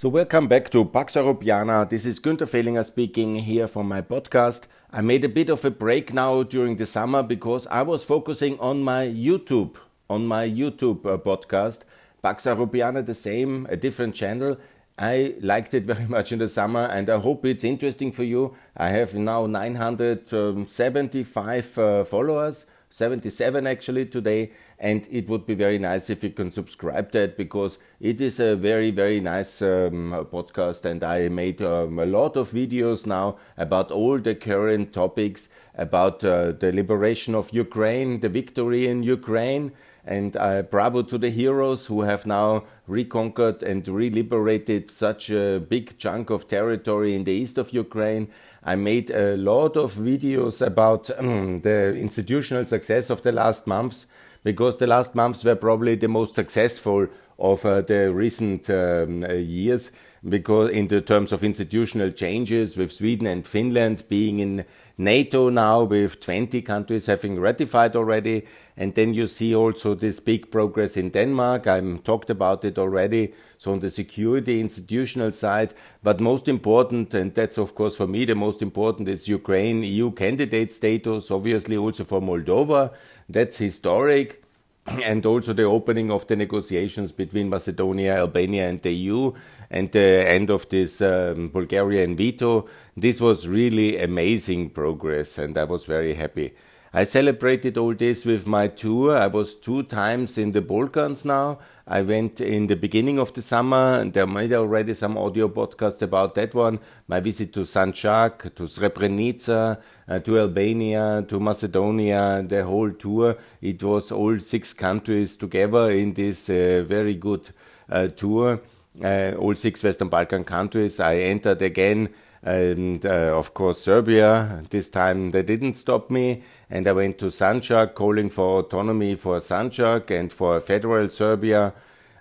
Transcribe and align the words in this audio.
So, 0.00 0.08
welcome 0.08 0.46
back 0.46 0.70
to 0.70 0.84
Pax 0.84 1.16
Europiana. 1.16 1.90
This 1.90 2.06
is 2.06 2.20
Günther 2.20 2.46
Fehlinger 2.46 2.84
speaking 2.84 3.34
here 3.34 3.66
from 3.66 3.88
my 3.88 4.00
podcast. 4.00 4.68
I 4.92 5.00
made 5.00 5.24
a 5.24 5.28
bit 5.28 5.50
of 5.50 5.64
a 5.64 5.72
break 5.72 6.14
now 6.14 6.44
during 6.44 6.76
the 6.76 6.86
summer 6.86 7.24
because 7.24 7.66
I 7.66 7.82
was 7.82 8.04
focusing 8.04 8.60
on 8.60 8.84
my 8.84 9.06
YouTube, 9.06 9.74
on 10.08 10.24
my 10.24 10.48
YouTube 10.48 11.04
uh, 11.04 11.18
podcast. 11.18 11.80
Pax 12.22 12.44
Europiana, 12.44 13.04
the 13.04 13.12
same, 13.12 13.66
a 13.70 13.76
different 13.76 14.14
channel. 14.14 14.56
I 14.96 15.34
liked 15.40 15.74
it 15.74 15.82
very 15.92 16.06
much 16.06 16.30
in 16.30 16.38
the 16.38 16.46
summer 16.46 16.82
and 16.82 17.10
I 17.10 17.18
hope 17.18 17.44
it's 17.44 17.64
interesting 17.64 18.12
for 18.12 18.22
you. 18.22 18.54
I 18.76 18.90
have 18.90 19.14
now 19.14 19.46
975 19.46 21.76
uh, 21.76 22.04
followers, 22.04 22.66
77 22.90 23.66
actually 23.66 24.06
today 24.06 24.50
and 24.78 25.06
it 25.10 25.28
would 25.28 25.46
be 25.46 25.54
very 25.54 25.78
nice 25.78 26.08
if 26.10 26.22
you 26.22 26.30
can 26.30 26.50
subscribe 26.50 27.10
to 27.12 27.18
that 27.18 27.36
because 27.36 27.78
it 28.00 28.20
is 28.20 28.40
a 28.40 28.56
very 28.56 28.90
very 28.90 29.20
nice 29.20 29.60
um, 29.62 30.12
podcast 30.32 30.84
and 30.84 31.04
i 31.04 31.28
made 31.28 31.60
um, 31.62 31.98
a 31.98 32.06
lot 32.06 32.36
of 32.36 32.50
videos 32.50 33.06
now 33.06 33.36
about 33.56 33.90
all 33.90 34.18
the 34.18 34.34
current 34.34 34.92
topics 34.92 35.48
about 35.74 36.24
uh, 36.24 36.52
the 36.52 36.72
liberation 36.72 37.34
of 37.34 37.52
ukraine 37.52 38.20
the 38.20 38.28
victory 38.28 38.86
in 38.86 39.02
ukraine 39.02 39.72
and 40.08 40.36
uh, 40.38 40.62
bravo 40.62 41.02
to 41.02 41.18
the 41.18 41.28
heroes 41.28 41.86
who 41.86 42.00
have 42.00 42.26
now 42.26 42.64
reconquered 42.86 43.62
and 43.62 43.84
reliberated 43.84 44.88
such 44.88 45.28
a 45.28 45.60
big 45.60 45.98
chunk 45.98 46.30
of 46.30 46.48
territory 46.48 47.14
in 47.14 47.24
the 47.24 47.32
east 47.32 47.58
of 47.58 47.74
Ukraine. 47.74 48.28
I 48.64 48.74
made 48.74 49.10
a 49.10 49.36
lot 49.36 49.76
of 49.76 49.94
videos 49.94 50.66
about 50.66 51.10
um, 51.18 51.60
the 51.68 51.94
institutional 51.94 52.64
success 52.64 53.10
of 53.10 53.20
the 53.20 53.32
last 53.32 53.66
months 53.66 54.06
because 54.42 54.78
the 54.78 54.86
last 54.86 55.14
months 55.14 55.44
were 55.44 55.56
probably 55.56 55.94
the 55.94 56.08
most 56.08 56.34
successful 56.34 57.08
of 57.38 57.66
uh, 57.66 57.82
the 57.82 58.12
recent 58.12 58.70
um, 58.70 59.24
years 59.30 59.92
because 60.28 60.70
in 60.70 60.88
the 60.88 61.00
terms 61.00 61.32
of 61.32 61.44
institutional 61.44 62.10
changes 62.10 62.76
with 62.76 62.92
Sweden 62.92 63.26
and 63.26 63.46
Finland 63.46 64.02
being 64.08 64.40
in 64.40 64.64
NATO 64.98 65.48
now 65.48 65.84
with 65.84 66.18
20 66.18 66.60
countries 66.62 67.06
having 67.06 67.38
ratified 67.38 67.94
already. 67.94 68.46
And 68.76 68.94
then 68.94 69.14
you 69.14 69.28
see 69.28 69.54
also 69.54 69.94
this 69.94 70.18
big 70.18 70.50
progress 70.50 70.96
in 70.96 71.10
Denmark. 71.10 71.68
I 71.68 71.80
talked 72.02 72.30
about 72.30 72.64
it 72.64 72.78
already. 72.78 73.32
So 73.58 73.72
on 73.72 73.80
the 73.80 73.92
security 73.92 74.60
institutional 74.60 75.30
side. 75.30 75.72
But 76.02 76.20
most 76.20 76.48
important 76.48 77.14
and 77.14 77.32
that's 77.32 77.58
of 77.58 77.76
course 77.76 77.96
for 77.96 78.08
me 78.08 78.24
the 78.24 78.34
most 78.34 78.60
important 78.60 79.08
is 79.08 79.28
Ukraine 79.28 79.84
EU 79.84 80.10
candidate 80.10 80.72
status 80.72 81.30
obviously 81.30 81.76
also 81.76 82.02
for 82.02 82.20
Moldova. 82.20 82.92
That's 83.28 83.58
historic. 83.58 84.42
And 85.04 85.24
also 85.26 85.52
the 85.52 85.64
opening 85.64 86.10
of 86.10 86.26
the 86.26 86.36
negotiations 86.36 87.12
between 87.12 87.48
Macedonia, 87.48 88.16
Albania, 88.16 88.68
and 88.68 88.80
the 88.80 88.92
EU, 88.92 89.32
and 89.70 89.90
the 89.92 90.24
end 90.26 90.50
of 90.50 90.68
this 90.68 91.00
um, 91.00 91.48
Bulgarian 91.48 92.16
veto. 92.16 92.66
This 92.96 93.20
was 93.20 93.46
really 93.46 94.00
amazing 94.00 94.70
progress, 94.70 95.38
and 95.38 95.56
I 95.58 95.64
was 95.64 95.84
very 95.84 96.14
happy. 96.14 96.54
I 96.92 97.04
celebrated 97.04 97.76
all 97.76 97.94
this 97.94 98.24
with 98.24 98.46
my 98.46 98.68
tour. 98.68 99.16
I 99.16 99.26
was 99.26 99.54
two 99.54 99.82
times 99.82 100.38
in 100.38 100.52
the 100.52 100.62
Balkans 100.62 101.24
now. 101.24 101.58
I 101.90 102.02
went 102.02 102.42
in 102.42 102.66
the 102.66 102.76
beginning 102.76 103.18
of 103.18 103.32
the 103.32 103.40
summer, 103.40 103.98
and 103.98 104.12
there 104.12 104.26
made 104.26 104.52
already 104.52 104.92
some 104.92 105.16
audio 105.16 105.48
podcasts 105.48 106.02
about 106.02 106.34
that 106.34 106.54
one. 106.54 106.80
My 107.06 107.20
visit 107.20 107.54
to 107.54 107.60
Sanjak, 107.60 108.54
to 108.56 108.64
Srebrenica, 108.64 109.80
uh, 110.06 110.18
to 110.18 110.38
Albania, 110.38 111.24
to 111.26 111.40
Macedonia, 111.40 112.44
the 112.46 112.62
whole 112.62 112.90
tour. 112.90 113.38
It 113.62 113.82
was 113.82 114.12
all 114.12 114.38
six 114.38 114.74
countries 114.74 115.38
together 115.38 115.90
in 115.90 116.12
this 116.12 116.50
uh, 116.50 116.84
very 116.86 117.14
good 117.14 117.48
uh, 117.88 118.08
tour. 118.08 118.60
Uh, 119.02 119.32
all 119.38 119.54
six 119.54 119.82
Western 119.82 120.08
Balkan 120.08 120.44
countries. 120.44 121.00
I 121.00 121.16
entered 121.16 121.62
again 121.62 122.10
and 122.42 123.04
uh, 123.04 123.36
of 123.36 123.54
course 123.54 123.80
Serbia. 123.80 124.62
This 124.70 124.90
time 124.90 125.30
they 125.30 125.42
didn't 125.42 125.74
stop 125.74 126.10
me, 126.10 126.42
and 126.70 126.86
I 126.86 126.92
went 126.92 127.18
to 127.18 127.26
Sanjak, 127.26 127.94
calling 127.94 128.28
for 128.28 128.60
autonomy 128.60 129.14
for 129.14 129.38
Sanjak 129.40 130.10
and 130.10 130.32
for 130.32 130.60
federal 130.60 131.08
Serbia. 131.08 131.72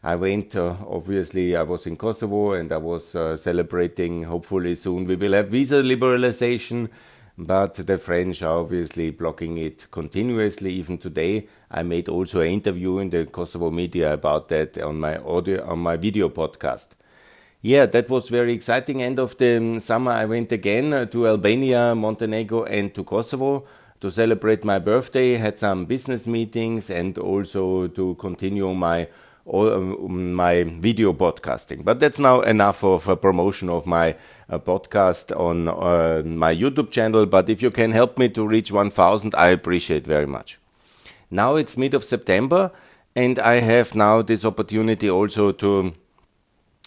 I 0.03 0.15
went, 0.15 0.55
uh, 0.55 0.75
obviously, 0.87 1.55
I 1.55 1.63
was 1.63 1.85
in 1.85 1.97
Kosovo 1.97 2.53
and 2.53 2.71
I 2.71 2.77
was 2.77 3.13
uh, 3.13 3.35
celebrating. 3.35 4.23
Hopefully, 4.23 4.75
soon 4.75 5.05
we 5.05 5.15
will 5.15 5.33
have 5.33 5.49
visa 5.49 5.83
liberalization, 5.83 6.89
but 7.37 7.73
the 7.75 7.97
French 7.97 8.41
are 8.41 8.59
obviously 8.59 9.09
blocking 9.09 9.57
it 9.57 9.87
continuously. 9.91 10.71
Even 10.73 10.97
today, 10.97 11.47
I 11.69 11.83
made 11.83 12.07
also 12.07 12.39
an 12.39 12.47
interview 12.47 12.99
in 12.99 13.09
the 13.09 13.25
Kosovo 13.25 13.69
media 13.69 14.13
about 14.13 14.47
that 14.47 14.77
on 14.77 14.99
my 14.99 15.17
audio, 15.17 15.65
on 15.65 15.79
my 15.79 15.97
video 15.97 16.29
podcast 16.29 16.89
yeah, 17.61 17.87
that 17.87 18.09
was 18.09 18.29
very 18.29 18.53
exciting. 18.53 19.01
End 19.01 19.19
of 19.19 19.35
the 19.37 19.79
summer, 19.81 20.11
I 20.11 20.25
went 20.25 20.51
again 20.51 20.93
uh, 20.93 21.05
to 21.07 21.27
Albania, 21.27 21.95
Montenegro, 21.95 22.63
and 22.65 22.93
to 22.93 23.03
Kosovo 23.03 23.65
to 24.01 24.11
celebrate 24.11 24.63
my 24.63 24.79
birthday. 24.79 25.35
Had 25.35 25.59
some 25.59 25.85
business 25.85 26.27
meetings 26.27 26.89
and 26.89 27.17
also 27.17 27.87
to 27.87 28.15
continue 28.15 28.73
my 28.73 29.07
um, 29.51 30.33
my 30.33 30.63
video 30.63 31.13
podcasting. 31.13 31.85
But 31.85 31.99
that's 31.99 32.19
now 32.19 32.41
enough 32.41 32.83
of 32.83 33.07
a 33.07 33.15
promotion 33.15 33.69
of 33.69 33.85
my 33.85 34.15
uh, 34.49 34.59
podcast 34.59 35.31
on 35.39 35.67
uh, 35.69 36.21
my 36.25 36.53
YouTube 36.53 36.91
channel. 36.91 37.25
But 37.25 37.49
if 37.49 37.61
you 37.61 37.71
can 37.71 37.91
help 37.91 38.17
me 38.17 38.29
to 38.29 38.45
reach 38.45 38.71
1,000, 38.71 39.33
I 39.35 39.47
appreciate 39.49 40.05
very 40.05 40.27
much. 40.27 40.59
Now 41.31 41.55
it's 41.55 41.77
mid 41.77 41.93
of 41.93 42.03
September, 42.03 42.71
and 43.15 43.39
I 43.39 43.59
have 43.59 43.95
now 43.95 44.21
this 44.21 44.45
opportunity 44.45 45.09
also 45.09 45.51
to 45.53 45.93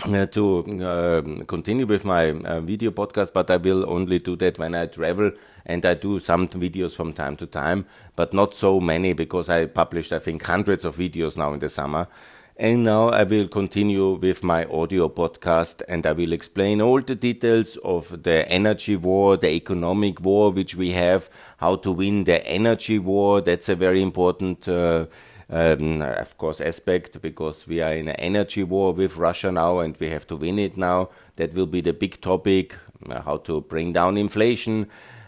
uh, 0.04 0.26
to 0.26 0.82
uh, 0.82 1.44
continue 1.44 1.86
with 1.86 2.04
my 2.04 2.30
uh, 2.30 2.60
video 2.60 2.90
podcast, 2.90 3.32
but 3.32 3.50
I 3.50 3.56
will 3.56 3.88
only 3.90 4.18
do 4.18 4.36
that 4.36 4.58
when 4.58 4.74
I 4.74 4.86
travel 4.86 5.32
and 5.66 5.84
I 5.84 5.94
do 5.94 6.18
some 6.18 6.48
videos 6.48 6.96
from 6.96 7.12
time 7.12 7.36
to 7.36 7.46
time, 7.46 7.86
but 8.16 8.32
not 8.32 8.54
so 8.54 8.80
many 8.80 9.12
because 9.12 9.48
I 9.48 9.66
published, 9.66 10.12
I 10.12 10.18
think, 10.18 10.42
hundreds 10.42 10.84
of 10.84 10.96
videos 10.96 11.36
now 11.36 11.52
in 11.52 11.60
the 11.60 11.68
summer. 11.68 12.08
And 12.56 12.84
now 12.84 13.08
I 13.08 13.22
will 13.22 13.48
continue 13.48 14.12
with 14.12 14.44
my 14.44 14.66
audio 14.66 15.08
podcast 15.08 15.82
and 15.88 16.04
I 16.06 16.12
will 16.12 16.32
explain 16.32 16.82
all 16.82 17.00
the 17.00 17.14
details 17.14 17.78
of 17.78 18.22
the 18.22 18.46
energy 18.50 18.96
war, 18.96 19.38
the 19.38 19.48
economic 19.48 20.20
war 20.20 20.50
which 20.50 20.74
we 20.74 20.90
have, 20.90 21.30
how 21.56 21.76
to 21.76 21.90
win 21.90 22.24
the 22.24 22.46
energy 22.46 22.98
war. 22.98 23.40
That's 23.40 23.70
a 23.70 23.74
very 23.74 24.02
important 24.02 24.68
uh, 24.68 25.06
um, 25.50 26.00
of 26.02 26.38
course, 26.38 26.60
aspect 26.60 27.20
because 27.20 27.66
we 27.66 27.80
are 27.80 27.92
in 27.92 28.08
an 28.08 28.16
energy 28.16 28.62
war 28.62 28.92
with 28.92 29.16
Russia 29.16 29.50
now 29.50 29.80
and 29.80 29.96
we 29.98 30.08
have 30.08 30.26
to 30.28 30.36
win 30.36 30.58
it 30.58 30.76
now. 30.76 31.10
That 31.36 31.54
will 31.54 31.66
be 31.66 31.80
the 31.80 31.92
big 31.92 32.20
topic 32.20 32.76
uh, 33.08 33.22
how 33.22 33.38
to 33.38 33.62
bring 33.62 33.92
down 33.92 34.16
inflation, 34.16 34.86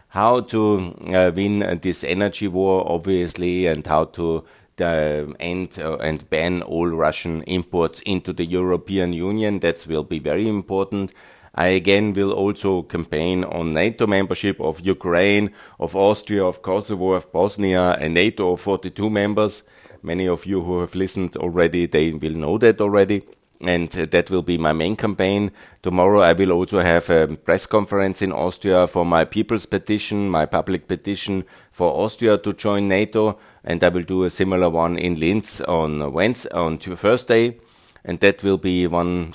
how 0.09 0.41
to 0.41 0.95
uh, 1.09 1.33
win 1.35 1.81
this 1.83 2.05
energy 2.05 2.47
war, 2.49 2.85
obviously, 2.87 3.67
and 3.67 3.87
how 3.87 4.05
to 4.05 4.45
uh, 4.81 5.27
end 5.41 5.79
uh, 5.79 5.97
and 5.97 6.29
ban 6.31 6.63
all 6.63 6.89
Russian 6.89 7.43
imports 7.43 8.01
into 8.07 8.33
the 8.33 8.45
European 8.45 9.13
Union. 9.13 9.61
That 9.61 9.87
will 9.87 10.05
be 10.05 10.19
very 10.19 10.49
important. 10.49 11.13
I 11.55 11.67
again 11.69 12.15
will 12.15 12.33
also 12.33 12.83
campaign 12.83 13.45
on 13.45 13.75
NATO 13.75 14.07
membership 14.07 14.59
of 14.61 14.81
Ukraine, 14.81 15.51
of 15.79 15.95
Austria, 15.95 16.45
of 16.45 16.63
Kosovo, 16.63 17.13
of 17.13 17.31
Bosnia, 17.31 17.97
and 18.01 18.15
NATO 18.15 18.53
of 18.53 18.61
42 18.61 19.11
members. 19.11 19.63
Many 20.03 20.27
of 20.27 20.47
you 20.47 20.63
who 20.63 20.81
have 20.81 20.95
listened 20.95 21.37
already, 21.37 21.87
they 21.87 22.13
will 22.13 22.33
know 22.33 22.59
that 22.59 22.81
already. 22.81 23.23
And 23.61 23.97
uh, 23.97 24.07
that 24.07 24.31
will 24.31 24.43
be 24.43 24.59
my 24.59 24.73
main 24.73 24.97
campaign. 24.97 25.53
Tomorrow 25.83 26.23
I 26.23 26.33
will 26.33 26.51
also 26.51 26.81
have 26.81 27.09
a 27.11 27.29
press 27.29 27.67
conference 27.67 28.21
in 28.21 28.33
Austria 28.33 28.89
for 28.89 29.07
my 29.07 29.25
people's 29.25 29.67
petition, 29.67 30.29
my 30.29 30.47
public 30.47 30.89
petition 30.89 31.45
for 31.71 31.93
Austria 31.93 32.39
to 32.39 32.55
join 32.55 32.89
NATO. 32.89 33.39
And 33.63 33.85
I 33.85 33.91
will 33.91 34.03
do 34.03 34.25
a 34.25 34.31
similar 34.31 34.69
one 34.69 34.99
in 34.99 35.21
Linz 35.21 35.61
on 35.61 36.13
Wednesday, 36.13 36.51
on 36.51 36.79
Thursday. 36.79 37.59
And 38.05 38.19
that 38.19 38.43
will 38.43 38.59
be 38.59 38.89
one 38.89 39.35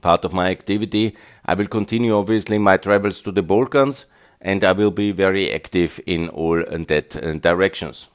part 0.00 0.24
of 0.24 0.32
my 0.32 0.50
activity. 0.50 1.14
I 1.44 1.54
will 1.54 1.66
continue 1.66 2.16
obviously 2.16 2.58
my 2.58 2.76
travels 2.76 3.20
to 3.22 3.32
the 3.32 3.42
Balkans 3.42 4.06
and 4.40 4.64
I 4.64 4.72
will 4.72 4.90
be 4.90 5.12
very 5.12 5.52
active 5.52 6.00
in 6.06 6.28
all 6.28 6.56
that 6.56 7.16
uh, 7.16 7.34
directions. 7.34 8.08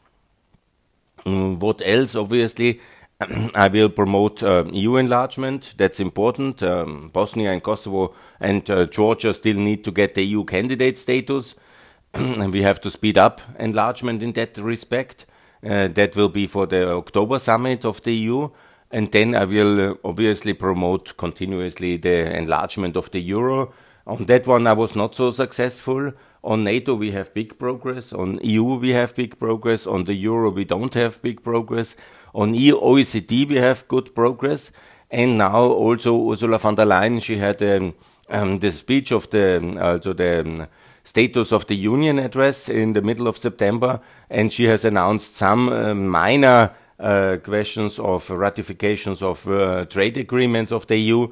Mm, 1.26 1.60
what 1.60 1.82
else? 1.84 2.16
Obviously, 2.16 2.80
I 3.56 3.68
will 3.68 3.90
promote 3.90 4.44
uh, 4.44 4.66
EU 4.72 4.98
enlargement. 4.98 5.74
That's 5.78 6.00
important. 6.00 6.62
Um, 6.62 7.10
Bosnia 7.12 7.52
and 7.52 7.64
Kosovo 7.64 8.14
and 8.40 8.70
uh, 8.70 8.86
Georgia 8.86 9.34
still 9.34 9.58
need 9.58 9.84
to 9.86 9.92
get 9.92 10.14
the 10.14 10.24
EU 10.24 10.44
candidate 10.44 10.98
status, 10.98 11.56
and 12.14 12.54
we 12.54 12.62
have 12.62 12.80
to 12.82 12.92
speed 12.92 13.18
up 13.18 13.42
enlargement 13.58 14.22
in 14.22 14.34
that 14.34 14.58
respect. 14.58 15.26
Uh, 15.64 15.88
that 15.88 16.16
will 16.16 16.30
be 16.30 16.46
for 16.46 16.68
the 16.68 16.88
October 16.92 17.40
summit 17.40 17.84
of 17.84 18.02
the 18.04 18.14
EU. 18.14 18.50
And 18.92 19.12
then 19.12 19.36
I 19.36 19.46
will 19.46 19.92
uh, 19.92 19.96
obviously 20.04 20.54
promote 20.54 21.18
continuously 21.18 21.98
the 21.98 22.36
enlargement 22.38 22.96
of 22.96 23.12
the 23.12 23.20
euro. 23.20 23.74
On 24.06 24.26
that 24.26 24.48
one, 24.48 24.68
I 24.68 24.74
was 24.74 24.96
not 24.96 25.16
so 25.16 25.32
successful. 25.32 26.14
On 26.44 26.64
NATO, 26.64 26.96
we 26.96 27.12
have 27.12 27.34
big 27.34 27.60
progress. 27.60 28.14
On 28.14 28.40
EU, 28.42 28.76
we 28.80 28.92
have 28.92 29.14
big 29.14 29.38
progress. 29.38 29.86
On 29.86 30.06
the 30.06 30.14
euro, 30.14 30.50
we 30.50 30.64
don't 30.64 30.94
have 30.94 31.22
big 31.22 31.44
progress. 31.44 31.96
On 32.34 32.54
OECD, 32.54 33.50
we 33.50 33.58
have 33.58 33.88
good 33.90 34.16
progress. 34.16 34.72
And 35.12 35.38
now 35.38 35.64
also 35.64 36.32
Ursula 36.32 36.58
von 36.58 36.76
der 36.76 36.86
Leyen, 36.86 37.22
she 37.22 37.38
had 37.38 37.62
um, 37.62 37.94
um, 38.30 38.60
the 38.60 38.72
speech 38.72 39.12
of 39.12 39.30
the, 39.30 39.78
also 39.82 40.14
the 40.14 40.42
um, 40.42 40.68
Status 41.04 41.54
of 41.54 41.66
the 41.68 41.76
Union 41.76 42.20
address 42.20 42.68
in 42.68 42.94
the 42.94 43.02
middle 43.02 43.28
of 43.28 43.38
September, 43.38 44.02
and 44.30 44.52
she 44.52 44.66
has 44.66 44.84
announced 44.84 45.38
some 45.38 45.70
uh, 45.70 45.94
minor 45.94 46.72
uh, 47.00 47.38
questions 47.44 48.00
of 48.00 48.30
ratifications 48.30 49.22
of 49.22 49.48
uh, 49.48 49.86
trade 49.86 50.18
agreements 50.18 50.72
of 50.72 50.88
the 50.88 50.98
EU, 50.98 51.28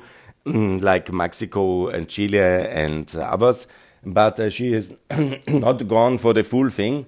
mm, 0.45 0.81
like 0.81 1.11
Mexico 1.11 1.87
and 1.87 2.07
Chile 2.07 2.39
and 2.39 3.15
others. 3.15 3.67
But 4.03 4.39
uh, 4.39 4.49
she 4.49 4.73
has 4.73 4.93
not 5.47 5.87
gone 5.87 6.17
for 6.17 6.33
the 6.33 6.43
full 6.43 6.69
thing. 6.69 7.05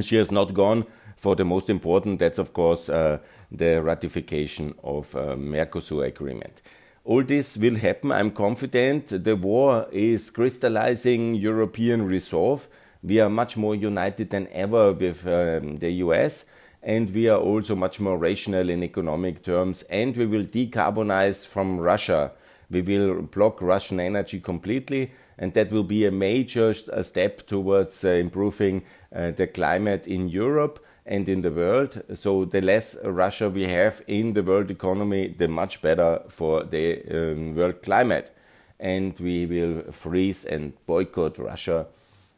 She 0.00 0.16
has 0.16 0.30
not 0.30 0.54
gone 0.54 0.86
for 1.16 1.36
the 1.36 1.44
most 1.44 1.70
important. 1.70 2.18
That's 2.18 2.38
of 2.38 2.52
course 2.52 2.88
uh, 2.88 3.18
the 3.52 3.82
ratification 3.82 4.74
of 4.82 5.14
uh, 5.14 5.36
Mercosur 5.36 6.06
agreement 6.06 6.62
all 7.04 7.22
this 7.22 7.56
will 7.56 7.76
happen. 7.76 8.10
I'm 8.10 8.30
confident. 8.30 9.08
The 9.24 9.36
war 9.36 9.86
is 9.92 10.30
crystallizing 10.30 11.34
European 11.34 12.06
resolve. 12.06 12.66
We 13.02 13.20
are 13.20 13.28
much 13.28 13.56
more 13.56 13.74
united 13.74 14.30
than 14.30 14.48
ever 14.50 14.92
with 14.92 15.26
um, 15.26 15.76
the 15.76 15.90
US, 16.04 16.46
and 16.84 17.14
we 17.14 17.28
are 17.28 17.40
also 17.40 17.74
much 17.74 17.98
more 17.98 18.18
rational 18.18 18.68
in 18.68 18.82
economic 18.82 19.42
terms. 19.42 19.82
And 19.88 20.14
we 20.16 20.26
will 20.26 20.44
decarbonize 20.44 21.46
from 21.46 21.78
Russia. 21.80 22.32
We 22.70 22.82
will 22.82 23.22
block 23.22 23.62
Russian 23.62 24.00
energy 24.00 24.38
completely, 24.38 25.12
and 25.38 25.54
that 25.54 25.72
will 25.72 25.84
be 25.84 26.04
a 26.04 26.10
major 26.10 26.74
step 26.74 27.46
towards 27.46 28.04
uh, 28.04 28.08
improving 28.08 28.84
uh, 29.14 29.30
the 29.30 29.46
climate 29.46 30.06
in 30.06 30.28
Europe 30.28 30.84
and 31.06 31.26
in 31.26 31.40
the 31.40 31.50
world. 31.50 32.02
So 32.14 32.44
the 32.44 32.60
less 32.60 32.96
Russia 33.02 33.48
we 33.48 33.64
have 33.64 34.02
in 34.06 34.34
the 34.34 34.42
world 34.42 34.70
economy, 34.70 35.28
the 35.28 35.48
much 35.48 35.80
better 35.80 36.20
for 36.28 36.64
the 36.64 37.02
um, 37.10 37.54
world 37.54 37.82
climate. 37.82 38.30
And 38.78 39.18
we 39.18 39.46
will 39.46 39.90
freeze 39.92 40.44
and 40.44 40.74
boycott 40.84 41.38
Russia. 41.38 41.86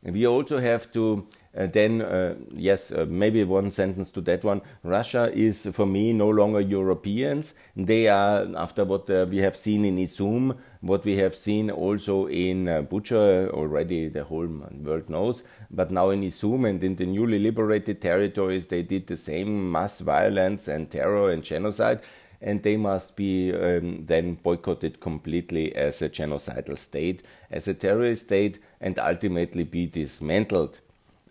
And 0.04 0.14
we 0.14 0.24
also 0.26 0.60
have 0.60 0.92
to 0.92 1.26
uh, 1.56 1.66
then, 1.66 2.02
uh, 2.02 2.34
yes, 2.54 2.92
uh, 2.92 3.06
maybe 3.08 3.42
one 3.44 3.70
sentence 3.72 4.10
to 4.10 4.20
that 4.22 4.44
one. 4.44 4.60
Russia 4.82 5.30
is, 5.32 5.66
for 5.72 5.86
me, 5.86 6.12
no 6.12 6.28
longer 6.28 6.60
Europeans. 6.60 7.54
They 7.74 8.08
are, 8.08 8.46
after 8.56 8.84
what 8.84 9.08
uh, 9.08 9.26
we 9.28 9.38
have 9.38 9.56
seen 9.56 9.84
in 9.84 9.96
Izum, 9.96 10.56
what 10.80 11.04
we 11.04 11.16
have 11.16 11.34
seen 11.34 11.70
also 11.70 12.26
in 12.26 12.68
uh, 12.68 12.82
Bucha, 12.82 13.50
already 13.50 14.08
the 14.08 14.24
whole 14.24 14.46
world 14.46 15.08
knows, 15.08 15.42
but 15.70 15.90
now 15.90 16.10
in 16.10 16.22
Izum 16.22 16.68
and 16.68 16.82
in 16.84 16.96
the 16.96 17.06
newly 17.06 17.38
liberated 17.38 18.02
territories, 18.02 18.66
they 18.66 18.82
did 18.82 19.06
the 19.06 19.16
same 19.16 19.72
mass 19.72 20.00
violence 20.00 20.68
and 20.68 20.90
terror 20.90 21.30
and 21.30 21.42
genocide, 21.42 22.02
and 22.40 22.62
they 22.62 22.76
must 22.76 23.16
be 23.16 23.52
um, 23.52 24.04
then 24.04 24.34
boycotted 24.34 25.00
completely 25.00 25.74
as 25.74 26.02
a 26.02 26.08
genocidal 26.10 26.76
state, 26.76 27.22
as 27.50 27.66
a 27.66 27.74
terrorist 27.74 28.24
state, 28.24 28.58
and 28.80 28.98
ultimately 28.98 29.64
be 29.64 29.86
dismantled. 29.86 30.80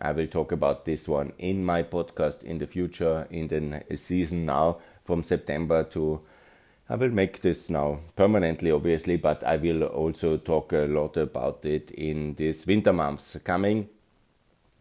I 0.00 0.12
will 0.12 0.26
talk 0.26 0.52
about 0.52 0.84
this 0.84 1.08
one 1.08 1.32
in 1.38 1.64
my 1.64 1.82
podcast 1.82 2.42
in 2.42 2.58
the 2.58 2.66
future, 2.66 3.26
in 3.30 3.48
the 3.48 3.96
season 3.96 4.46
now 4.46 4.78
from 5.04 5.22
September 5.22 5.84
to. 5.84 6.20
I 6.88 6.94
will 6.94 7.10
make 7.10 7.40
this 7.40 7.68
now 7.68 7.98
permanently, 8.14 8.70
obviously, 8.70 9.16
but 9.16 9.42
I 9.42 9.56
will 9.56 9.82
also 9.84 10.36
talk 10.36 10.72
a 10.72 10.86
lot 10.86 11.16
about 11.16 11.64
it 11.64 11.90
in 11.90 12.34
these 12.34 12.64
winter 12.64 12.92
months 12.92 13.36
coming. 13.42 13.88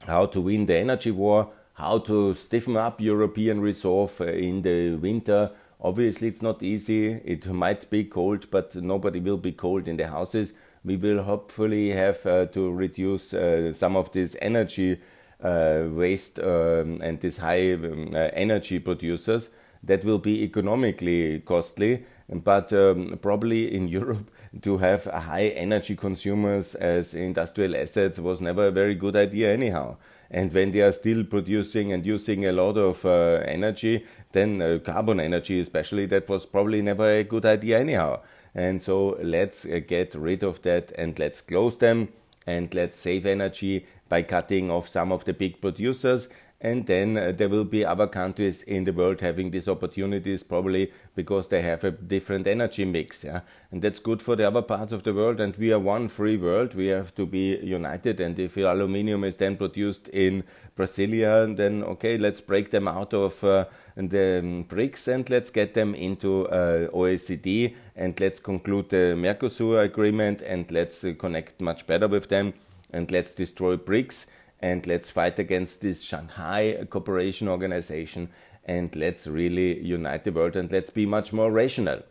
How 0.06 0.28
to 0.28 0.42
win 0.42 0.68
the 0.68 0.76
energy 0.76 1.10
war, 1.10 1.50
how 1.74 1.98
to 2.00 2.36
stiffen 2.36 2.78
up 2.78 3.02
European 3.02 3.60
resolve 3.60 4.22
uh, 4.22 4.26
in 4.26 4.62
the 4.62 4.98
winter. 4.98 5.50
Obviously, 5.82 6.28
it's 6.28 6.44
not 6.44 6.62
easy. 6.62 7.08
It 7.08 7.48
might 7.48 7.90
be 7.90 8.04
cold, 8.04 8.52
but 8.52 8.76
nobody 8.76 9.20
will 9.20 9.38
be 9.38 9.54
cold 9.54 9.88
in 9.88 9.98
the 9.98 10.08
houses 10.08 10.54
we 10.86 10.96
will 10.96 11.24
hopefully 11.24 11.90
have 11.90 12.26
uh, 12.26 12.46
to 12.46 12.72
reduce 12.72 13.34
uh, 13.34 13.74
some 13.74 13.98
of 13.98 14.12
this 14.12 14.36
energy 14.42 15.02
uh, 15.44 15.84
waste 15.90 16.40
um, 16.40 17.00
and 17.02 17.20
these 17.20 17.38
high 17.38 17.74
um, 17.74 18.16
energy 18.16 18.80
producers. 18.80 19.50
That 19.84 20.04
will 20.04 20.18
be 20.18 20.44
economically 20.44 21.42
costly, 21.42 22.06
but 22.30 22.74
um, 22.74 23.20
probably 23.22 23.74
in 23.74 23.88
Europe 24.00 24.32
to 24.62 24.78
have 24.78 25.06
high 25.06 25.50
energy 25.50 25.96
consumers 25.96 26.76
as 26.76 27.14
industrial 27.14 27.76
assets 27.76 28.20
was 28.20 28.42
never 28.42 28.68
a 28.68 28.72
very 28.72 28.96
good 28.96 29.16
idea 29.16 29.54
anyhow. 29.54 29.98
And 30.32 30.52
when 30.52 30.72
they 30.72 30.82
are 30.82 30.92
still 30.92 31.24
producing 31.24 31.94
and 31.94 32.06
using 32.06 32.46
a 32.46 32.52
lot 32.52 32.78
of 32.78 33.06
uh, 33.06 33.44
energy, 33.46 34.06
then 34.32 34.62
uh, 34.62 34.80
carbon 34.84 35.20
energy 35.20 35.60
especially, 35.60 36.08
that 36.08 36.28
was 36.28 36.46
probably 36.46 36.82
never 36.82 37.06
a 37.06 37.24
good 37.24 37.46
idea 37.46 37.80
anyhow. 37.80 38.22
And 38.56 38.82
so 38.82 39.18
let's 39.22 39.66
uh, 39.66 39.82
get 39.86 40.16
rid 40.16 40.42
of 40.42 40.62
that 40.62 40.94
and 40.98 41.20
let's 41.20 41.42
close 41.42 41.78
them 41.78 42.10
and 42.48 42.74
let's 42.74 42.98
save 42.98 43.26
energy 43.26 43.86
by 44.08 44.22
cutting 44.22 44.72
off 44.72 44.88
some 44.88 45.12
of 45.12 45.26
the 45.26 45.34
big 45.34 45.60
producers 45.60 46.30
and 46.66 46.88
then 46.88 47.16
uh, 47.16 47.32
there 47.32 47.48
will 47.48 47.64
be 47.64 47.86
other 47.86 48.08
countries 48.08 48.64
in 48.64 48.86
the 48.86 48.92
world 48.92 49.22
having 49.22 49.52
these 49.52 49.68
opportunities 49.68 50.42
probably 50.42 50.92
because 51.14 51.50
they 51.50 51.62
have 51.62 51.84
a 51.84 51.92
different 51.92 52.48
energy 52.48 52.84
mix 52.84 53.24
yeah? 53.24 53.42
And 53.72 53.84
that's 53.84 54.00
good 54.00 54.20
for 54.20 54.36
the 54.36 54.48
other 54.48 54.64
parts 54.64 54.92
of 54.92 55.04
the 55.04 55.14
world 55.14 55.40
and 55.40 55.56
we 55.58 55.72
are 55.72 55.80
one 55.80 56.08
free 56.08 56.38
world. 56.38 56.74
We 56.74 56.88
have 56.88 57.14
to 57.16 57.28
be 57.28 57.58
united 57.58 58.20
and 58.20 58.40
if 58.40 58.58
aluminium 58.58 59.24
is 59.24 59.36
then 59.36 59.58
produced 59.58 60.08
in 60.08 60.44
brasilia 60.76 61.56
then 61.56 61.84
okay 61.84 62.18
let's 62.18 62.42
break 62.42 62.72
them 62.72 62.88
out 62.88 63.14
of 63.14 63.44
uh, 63.44 63.66
the 63.96 64.40
um, 64.40 64.66
BRICS 64.66 65.08
and 65.14 65.30
let's 65.30 65.52
get 65.52 65.76
them 65.76 65.94
into 65.94 66.48
uh, 66.48 66.88
OECD 66.90 67.76
and 67.96 68.20
let's 68.20 68.40
conclude 68.40 68.90
the 68.90 69.16
Mercosur 69.16 69.84
agreement 69.84 70.42
and 70.42 70.72
let's 70.72 71.04
uh, 71.04 71.14
connect 71.20 71.62
much 71.62 71.86
better 71.86 72.08
with 72.08 72.30
them 72.30 72.56
and 72.92 73.12
let's 73.12 73.36
destroy 73.36 73.78
BRICS 73.78 74.26
and 74.66 74.88
let's 74.88 75.12
fight 75.12 75.38
against 75.38 75.82
this 75.82 76.02
Shanghai 76.02 76.88
Cooperation 76.90 77.48
Organization 77.48 78.30
and 78.66 78.96
let's 78.96 79.28
really 79.28 79.80
unite 79.80 80.24
the 80.24 80.32
world 80.32 80.56
and 80.56 80.72
let's 80.72 80.90
be 80.90 81.06
much 81.06 81.32
more 81.32 81.52
rational. 81.52 82.02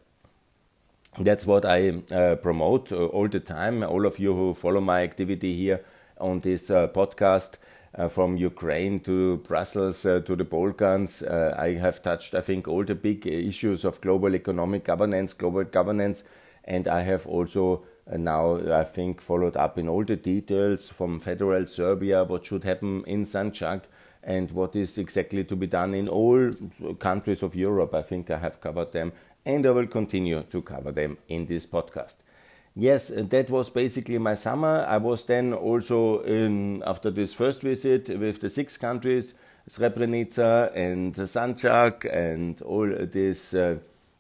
That's 1.19 1.47
what 1.47 1.65
I 1.65 2.03
uh, 2.13 2.37
promote 2.37 2.93
uh, 2.93 3.07
all 3.07 3.27
the 3.29 3.41
time. 3.41 3.83
All 3.83 4.07
of 4.07 4.21
you 4.21 4.35
who 4.35 4.55
follow 4.55 4.81
my 4.81 5.03
activity 5.03 5.53
here 5.57 5.85
on 6.21 6.41
this 6.41 6.71
uh, 6.71 6.87
podcast, 6.89 7.57
uh, 7.97 8.09
from 8.09 8.37
Ukraine 8.37 8.99
to 9.01 9.37
Brussels 9.49 10.05
uh, 10.05 10.21
to 10.21 10.37
the 10.37 10.45
Balkans, 10.45 11.23
uh, 11.23 11.55
I 11.59 11.75
have 11.75 12.03
touched, 12.03 12.35
I 12.35 12.41
think, 12.41 12.69
all 12.69 12.85
the 12.85 12.95
big 12.95 13.27
issues 13.27 13.85
of 13.85 14.01
global 14.01 14.35
economic 14.35 14.85
governance, 14.85 15.33
global 15.33 15.65
governance, 15.65 16.25
and 16.65 16.89
I 16.89 17.03
have 17.03 17.27
also 17.27 17.85
and 18.07 18.25
now 18.25 18.57
I 18.73 18.85
think 18.85 19.21
followed 19.21 19.57
up 19.57 19.79
in 19.79 19.89
all 19.89 20.05
the 20.05 20.17
details 20.17 20.89
from 20.89 21.21
federal 21.21 21.67
Serbia, 21.67 22.25
what 22.25 22.47
should 22.47 22.65
happen 22.65 23.03
in 23.07 23.25
Sanjak, 23.25 23.83
and 24.23 24.51
what 24.53 24.75
is 24.75 24.99
exactly 24.99 25.45
to 25.45 25.57
be 25.57 25.67
done 25.67 25.95
in 25.95 26.09
all 26.09 26.51
countries 26.99 27.43
of 27.43 27.55
Europe. 27.55 27.95
I 27.95 28.03
think 28.03 28.31
I 28.31 28.39
have 28.39 28.61
covered 28.61 28.93
them, 28.93 29.13
and 29.45 29.67
I 29.67 29.71
will 29.71 29.87
continue 29.87 30.43
to 30.43 30.63
cover 30.63 30.93
them 30.93 31.19
in 31.29 31.47
this 31.47 31.67
podcast. 31.67 32.17
Yes, 32.77 33.13
that 33.15 33.51
was 33.51 33.71
basically 33.71 34.19
my 34.19 34.35
summer. 34.35 34.85
I 34.89 34.97
was 34.97 35.25
then 35.27 35.55
also 35.55 36.23
in 36.23 36.83
after 36.85 37.11
this 37.11 37.33
first 37.33 37.63
visit 37.63 38.09
with 38.09 38.41
the 38.41 38.51
six 38.51 38.77
countries, 38.77 39.35
Srebrenica 39.71 40.73
and 40.75 41.15
Sanjak 41.15 42.05
and 42.13 42.61
all 42.63 42.89
these 43.07 43.55
uh, 43.55 43.77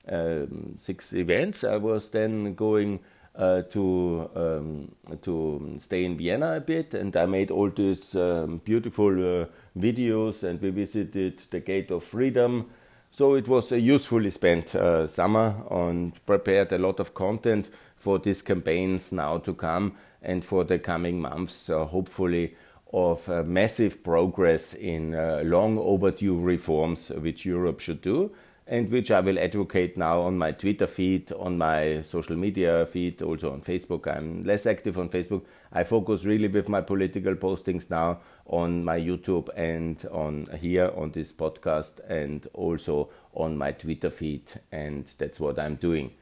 uh, 0.09 0.47
six 0.79 1.12
events. 1.14 1.64
I 1.64 1.76
was 1.76 2.11
then 2.11 2.55
going 2.55 3.00
uh, 3.37 3.62
to 3.62 4.31
um, 4.37 4.95
to 5.23 5.76
stay 5.79 6.05
in 6.05 6.17
Vienna 6.17 6.55
a 6.57 6.61
bit, 6.61 6.95
and 6.95 7.17
I 7.17 7.26
made 7.26 7.50
all 7.50 7.71
these 7.71 8.14
um, 8.14 8.59
beautiful 8.64 9.43
uh, 9.43 9.47
videos, 9.76 10.45
and 10.45 10.61
we 10.62 10.71
visited 10.71 11.38
the 11.50 11.61
Gate 11.61 11.91
of 11.91 12.05
Freedom. 12.05 12.71
So 13.11 13.35
it 13.35 13.49
was 13.49 13.73
a 13.73 13.81
usefully 13.81 14.31
spent 14.31 14.75
uh, 14.75 15.07
summer, 15.07 15.57
and 15.71 16.12
prepared 16.26 16.73
a 16.73 16.79
lot 16.79 17.00
of 17.00 17.14
content 17.14 17.71
for 17.97 18.19
these 18.19 18.43
campaigns 18.43 19.12
now 19.12 19.38
to 19.38 19.55
come, 19.55 19.95
and 20.23 20.45
for 20.45 20.64
the 20.64 20.79
coming 20.79 21.21
months, 21.21 21.69
uh, 21.71 21.85
hopefully. 21.85 22.57
Of 22.97 23.29
uh, 23.29 23.43
massive 23.43 24.05
progress 24.05 24.73
in 24.73 25.17
long 25.50 25.79
overdue 25.79 26.38
reforms 26.38 27.11
which 27.11 27.45
Europe 27.45 27.81
should 27.81 28.00
do 28.00 28.31
and 28.66 28.90
which 28.90 29.11
I 29.11 29.21
will 29.21 29.38
advocate 29.38 29.97
now 29.97 30.21
on 30.23 30.38
my 30.38 30.52
Twitter 30.52 30.87
feed, 30.87 31.30
on 31.33 31.59
my 31.59 32.02
social 32.02 32.37
media 32.37 32.87
feed, 32.87 33.21
also 33.21 33.52
on 33.52 33.61
Facebook. 33.61 34.06
I'm 34.06 34.42
less 34.44 34.64
active 34.64 34.99
on 34.99 35.11
Facebook. 35.11 35.44
I 35.73 35.85
focus 35.85 36.25
really 36.25 36.49
with 36.49 36.68
my 36.68 36.80
political 36.80 37.35
postings 37.35 37.90
now 37.90 38.21
on 38.47 38.85
my 38.85 38.99
YouTube 38.99 39.49
and 39.56 40.04
on 40.11 40.49
here 40.59 40.90
on 40.97 41.12
this 41.12 41.30
podcast 41.30 42.00
and 42.09 42.47
also 42.54 43.11
on 43.35 43.59
my 43.59 43.73
Twitter 43.73 44.11
feed, 44.11 44.44
and 44.73 45.11
that's 45.18 45.40
what 45.40 45.59
I'm 45.59 45.75
doing. 45.76 46.12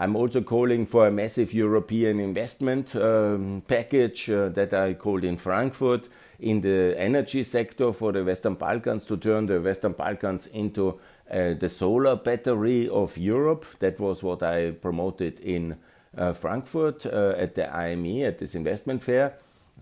I'm 0.00 0.14
also 0.14 0.42
calling 0.42 0.86
for 0.86 1.08
a 1.08 1.10
massive 1.10 1.52
European 1.52 2.20
investment 2.20 2.94
um, 2.94 3.64
package 3.66 4.30
uh, 4.30 4.48
that 4.50 4.72
I 4.72 4.94
called 4.94 5.24
in 5.24 5.36
Frankfurt 5.36 6.08
in 6.38 6.60
the 6.60 6.94
energy 6.96 7.42
sector 7.42 7.92
for 7.92 8.12
the 8.12 8.24
Western 8.24 8.54
Balkans 8.54 9.04
to 9.06 9.16
turn 9.16 9.46
the 9.46 9.60
Western 9.60 9.92
Balkans 9.92 10.46
into 10.46 11.00
uh, 11.30 11.54
the 11.54 11.68
solar 11.68 12.16
battery 12.16 12.88
of 12.88 13.18
Europe. 13.18 13.66
That 13.80 14.00
was 14.00 14.22
what 14.22 14.42
I 14.42 14.70
promoted 14.70 15.40
in 15.40 15.76
uh, 16.16 16.32
Frankfurt 16.32 17.06
uh, 17.06 17.34
at 17.36 17.54
the 17.54 17.74
IME, 17.74 18.24
at 18.24 18.38
this 18.38 18.54
investment 18.54 19.02
fair. 19.02 19.34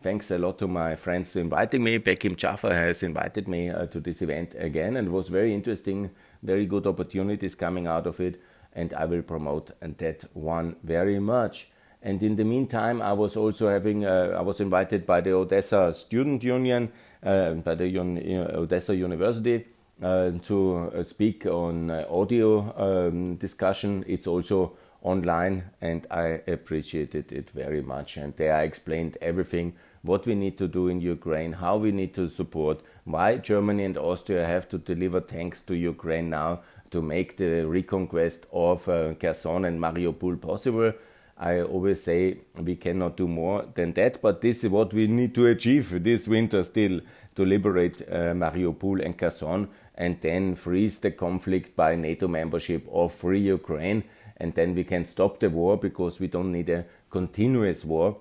Thanks 0.03 0.31
a 0.31 0.39
lot 0.39 0.59
to 0.59 0.69
my 0.69 0.97
friends 0.97 1.33
for 1.33 1.41
inviting 1.41 1.83
me. 1.83 1.99
Bekim 1.99 2.37
Jaffa 2.37 2.75
has 2.75 3.03
invited 3.03 3.49
me 3.49 3.71
uh, 3.71 3.87
to 3.87 4.01
this 4.01 4.23
event 4.23 4.55
again, 4.59 4.97
and 4.97 5.09
it 5.09 5.11
was 5.11 5.29
very 5.29 5.55
interesting, 5.55 6.11
very 6.43 6.67
good 6.67 6.87
opportunities 6.87 7.55
coming 7.55 7.87
out 7.87 8.07
of 8.07 8.21
it, 8.21 8.41
and 8.75 8.93
I 8.93 9.07
will 9.07 9.23
promote 9.23 9.71
that 9.81 10.25
one 10.35 10.77
very 10.83 11.19
much. 11.19 11.69
And 12.03 12.23
in 12.23 12.37
the 12.37 12.45
meantime, 12.45 13.01
I 13.01 13.15
was 13.15 13.37
also 13.37 13.69
having, 13.69 14.05
uh, 14.05 14.35
I 14.37 14.43
was 14.43 14.61
invited 14.61 15.07
by 15.07 15.23
the 15.23 15.33
Odessa 15.33 15.95
Student 15.95 16.45
Union, 16.45 16.93
by 17.23 17.75
the 17.75 17.99
Un- 17.99 18.23
Odessa 18.55 18.95
University, 18.95 19.65
to 20.01 20.91
uh, 20.95 21.03
speak 21.03 21.47
on 21.47 21.91
uh, 21.91 22.05
audio 22.11 22.75
um, 22.77 23.37
discussion. 23.37 24.05
It's 24.07 24.27
also 24.27 24.77
online, 25.03 25.65
and 25.81 26.07
I 26.11 26.43
appreciated 26.47 27.33
it 27.33 27.51
very 27.51 27.83
much. 27.83 28.17
And 28.17 28.37
there 28.37 28.55
I 28.55 28.63
explained 28.63 29.17
everything 29.23 29.75
what 30.03 30.27
we 30.27 30.35
need 30.35 30.59
to 30.59 30.69
do 30.69 30.89
in 30.89 31.01
Ukraine, 31.01 31.53
how 31.53 31.77
we 31.77 31.93
need 31.93 32.15
to 32.15 32.29
support, 32.29 32.81
why 33.05 33.37
Germany 33.37 33.85
and 33.85 33.99
Austria 33.99 34.47
have 34.47 34.69
to 34.69 34.79
deliver 34.79 35.21
tanks 35.21 35.61
to 35.63 35.75
Ukraine 35.75 36.31
now 36.31 36.61
to 36.91 37.03
make 37.03 37.37
the 37.37 37.67
reconquest 37.67 38.47
of 38.53 38.89
uh, 38.89 39.15
Kherson 39.15 39.65
and 39.65 39.81
Mariupol 39.81 40.41
possible. 40.41 40.93
I 41.39 41.61
always 41.61 42.03
say 42.03 42.39
we 42.57 42.77
cannot 42.77 43.17
do 43.17 43.29
more 43.29 43.67
than 43.75 43.93
that, 43.95 44.23
but 44.23 44.41
this 44.41 44.65
is 44.65 44.71
what 44.71 44.95
we 44.95 45.07
need 45.07 45.35
to 45.35 45.47
achieve 45.47 46.03
this 46.03 46.27
winter 46.27 46.63
still 46.63 47.01
to 47.35 47.45
liberate 47.45 48.01
uh, 48.03 48.33
Mariupol 48.33 49.05
and 49.05 49.17
Kherson 49.19 49.69
and 49.97 50.21
then 50.21 50.55
freeze 50.55 50.99
the 50.99 51.11
conflict 51.11 51.75
by 51.77 51.95
NATO 51.97 52.29
membership 52.29 52.87
of 52.93 53.15
free 53.15 53.41
Ukraine. 53.41 54.05
And 54.37 54.53
then 54.55 54.75
we 54.75 54.85
can 54.85 55.05
stop 55.05 55.41
the 55.41 55.49
war 55.49 55.77
because 55.79 56.21
we 56.21 56.27
don't 56.27 56.53
need 56.53 56.69
a 56.69 56.85
continuous 57.11 57.85
war. 57.85 58.19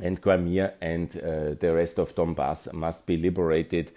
And 0.00 0.20
Crimea 0.20 0.74
and 0.80 1.10
uh, 1.16 1.54
the 1.58 1.72
rest 1.74 1.98
of 1.98 2.14
Donbass 2.14 2.72
must 2.72 3.06
be 3.06 3.16
liberated 3.16 3.92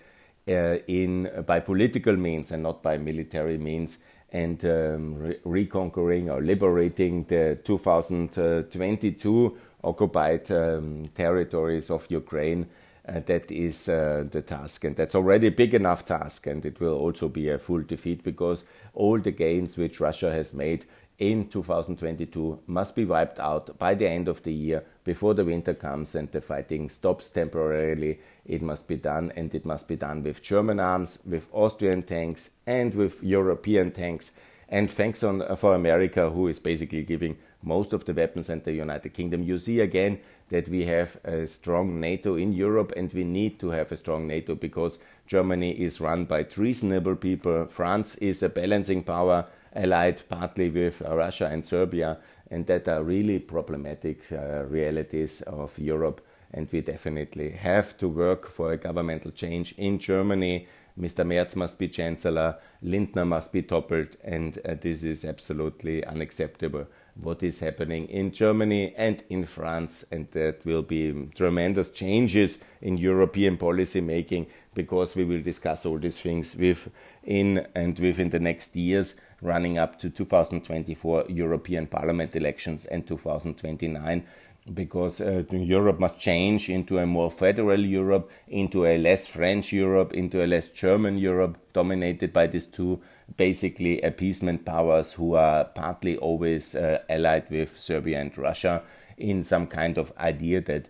uh, 0.48 0.78
in 0.88 1.30
by 1.46 1.60
political 1.60 2.16
means 2.16 2.52
and 2.52 2.64
not 2.64 2.82
by 2.82 2.98
military 2.98 3.58
means. 3.58 3.98
And 4.32 4.64
um, 4.66 5.16
re- 5.16 5.40
reconquering 5.44 6.30
or 6.30 6.42
liberating 6.42 7.25
the 7.25 7.58
2022 7.64 9.58
occupied 9.84 10.52
um, 10.52 11.10
territories 11.14 11.90
of 11.90 12.10
Ukraine 12.10 12.68
uh, 13.07 13.19
that 13.25 13.51
is 13.51 13.88
uh, 13.88 14.25
the 14.29 14.41
task, 14.41 14.83
and 14.83 14.95
that's 14.95 15.15
already 15.15 15.47
a 15.47 15.51
big 15.51 15.74
enough 15.74 16.05
task, 16.05 16.47
and 16.47 16.65
it 16.65 16.79
will 16.79 16.97
also 16.97 17.29
be 17.29 17.50
a 17.50 17.59
full 17.59 17.81
defeat 17.81 18.24
because 18.24 18.63
all 18.93 19.19
the 19.19 19.31
gains 19.31 19.77
which 19.77 20.00
Russia 20.00 20.31
has 20.31 20.53
made 20.53 20.85
in 21.17 21.47
2022 21.47 22.62
must 22.67 22.95
be 22.95 23.05
wiped 23.05 23.39
out 23.39 23.77
by 23.79 23.93
the 23.93 24.07
end 24.07 24.27
of 24.27 24.43
the 24.43 24.51
year 24.51 24.83
before 25.03 25.33
the 25.33 25.45
winter 25.45 25.74
comes 25.74 26.13
and 26.13 26.29
the 26.31 26.41
fighting 26.41 26.89
stops 26.89 27.29
temporarily. 27.29 28.19
It 28.45 28.62
must 28.62 28.88
be 28.88 28.97
done, 28.97 29.31
and 29.35 29.53
it 29.53 29.65
must 29.65 29.88
be 29.88 29.95
done 29.95 30.24
with 30.24 30.41
German 30.41 30.79
arms, 30.79 31.19
with 31.25 31.47
Austrian 31.51 32.03
tanks, 32.03 32.50
and 32.65 32.93
with 32.93 33.24
European 33.24 33.91
tanks. 33.91 34.31
And 34.67 34.89
thanks 34.89 35.24
on, 35.24 35.55
for 35.57 35.75
America, 35.75 36.29
who 36.31 36.47
is 36.47 36.59
basically 36.59 37.03
giving 37.03 37.38
most 37.65 37.91
of 37.91 38.05
the 38.05 38.13
weapons 38.13 38.50
and 38.50 38.63
the 38.63 38.74
United 38.74 39.13
Kingdom. 39.13 39.43
You 39.43 39.60
see 39.60 39.79
again 39.79 40.19
that 40.50 40.69
we 40.69 40.86
have 40.86 41.17
a 41.24 41.48
strong 41.48 42.00
NATO 42.00 42.36
in 42.36 42.53
Europe 42.53 42.93
and 42.95 43.12
we 43.12 43.24
need 43.24 43.60
to 43.60 43.69
have 43.69 43.91
a 43.91 43.98
strong 43.98 44.27
NATO 44.27 44.55
because 44.55 45.00
Germany 45.27 45.72
is 45.72 46.00
run 46.00 46.25
by 46.25 46.43
treasonable 46.43 47.15
people. 47.15 47.65
France 47.65 48.15
is 48.15 48.43
a 48.43 48.50
balancing 48.50 49.03
power 49.03 49.45
allied 49.75 50.22
partly 50.29 50.69
with 50.69 51.01
Russia 51.01 51.48
and 51.48 51.65
Serbia, 51.65 52.17
and 52.50 52.65
that 52.67 52.88
are 52.88 53.03
really 53.03 53.39
problematic 53.39 54.22
uh, 54.31 54.63
realities 54.65 55.41
of 55.41 55.77
Europe. 55.77 56.25
And 56.53 56.69
we 56.72 56.79
definitely 56.79 57.51
have 57.51 57.98
to 57.98 58.07
work 58.07 58.48
for 58.48 58.72
a 58.72 58.77
governmental 58.77 59.31
change 59.31 59.74
in 59.77 60.00
Germany 60.00 60.67
Mr. 61.00 61.25
Merz 61.25 61.55
must 61.57 61.77
be 61.77 61.89
chancellor, 61.89 62.57
Lindner 62.81 63.25
must 63.25 63.51
be 63.51 63.62
toppled, 63.62 64.15
and 64.24 64.57
uh, 64.63 64.75
this 64.79 65.03
is 65.03 65.25
absolutely 65.25 66.05
unacceptable. 66.05 66.88
What 67.22 67.43
is 67.43 67.60
happening 67.60 68.07
in 68.07 68.31
Germany 68.31 68.93
and 68.98 69.24
in 69.29 69.45
France, 69.45 70.03
and 70.12 70.29
that 70.31 70.65
will 70.65 70.81
be 70.81 71.29
tremendous 71.34 71.89
changes 71.89 72.57
in 72.81 72.98
European 72.98 73.57
policy 73.57 74.01
making 74.01 74.48
because 74.74 75.15
we 75.15 75.24
will 75.24 75.41
discuss 75.41 75.86
all 75.86 75.98
these 75.98 76.19
things 76.19 76.55
with 76.57 76.89
in 77.24 77.65
and 77.74 77.98
within 78.00 78.29
the 78.29 78.39
next 78.39 78.75
years 78.75 79.15
running 79.41 79.77
up 79.77 79.98
to 80.00 80.10
2024 80.10 81.25
European 81.29 81.88
Parliament 81.88 82.36
elections 82.36 82.86
and 82.86 83.07
2029 83.07 84.25
because 84.74 85.22
uh, 85.22 85.43
Europe 85.51 86.00
must 86.00 86.19
change 86.19 86.69
into 86.69 86.98
a 86.98 87.05
more 87.05 87.29
federal 87.29 87.79
Europe, 87.79 88.31
into 88.48 88.86
a 88.86 88.98
less 88.98 89.27
French 89.27 89.72
Europe, 89.72 90.13
into 90.13 90.43
a 90.43 90.48
less 90.48 90.69
German 90.69 91.17
Europe, 91.17 91.57
dominated 91.74 92.34
by 92.34 92.48
these 92.48 92.65
two 92.65 93.00
basically 93.38 94.01
appeasement 94.01 94.65
powers 94.65 95.13
who 95.13 95.36
are 95.36 95.65
partly 95.65 96.17
always 96.17 96.75
uh, 96.75 97.00
allied 97.10 97.50
with 97.50 97.77
Serbia 97.77 98.19
and 98.19 98.36
Russia 98.38 98.81
in 99.17 99.43
some 99.43 99.67
kind 99.67 99.98
of 99.98 100.12
idea 100.17 100.62
that 100.62 100.89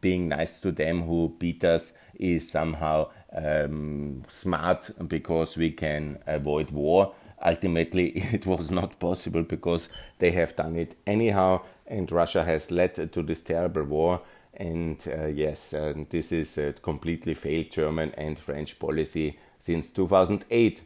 being 0.00 0.28
nice 0.28 0.58
to 0.60 0.72
them 0.72 1.02
who 1.02 1.34
beat 1.38 1.64
us 1.64 1.92
is 2.14 2.48
somehow 2.48 3.08
um, 3.32 4.24
smart 4.28 4.90
because 5.06 5.56
we 5.56 5.70
can 5.70 6.18
avoid 6.26 6.70
war. 6.70 7.14
Ultimately, 7.44 8.08
it 8.32 8.46
was 8.46 8.70
not 8.70 8.98
possible 8.98 9.42
because 9.42 9.88
they 10.18 10.30
have 10.30 10.56
done 10.56 10.76
it 10.76 10.96
anyhow 11.06 11.62
and 11.88 12.10
Russia 12.10 12.44
has 12.44 12.70
led 12.70 12.94
to 13.12 13.22
this 13.22 13.40
terrible 13.40 13.84
war. 13.84 14.22
And 14.54 15.02
uh, 15.06 15.26
yes, 15.26 15.74
uh, 15.74 15.94
this 16.08 16.32
is 16.32 16.56
a 16.58 16.72
completely 16.72 17.34
failed 17.34 17.70
German 17.70 18.12
and 18.16 18.38
French 18.38 18.78
policy 18.78 19.38
since 19.60 19.90
2008. 19.90 20.82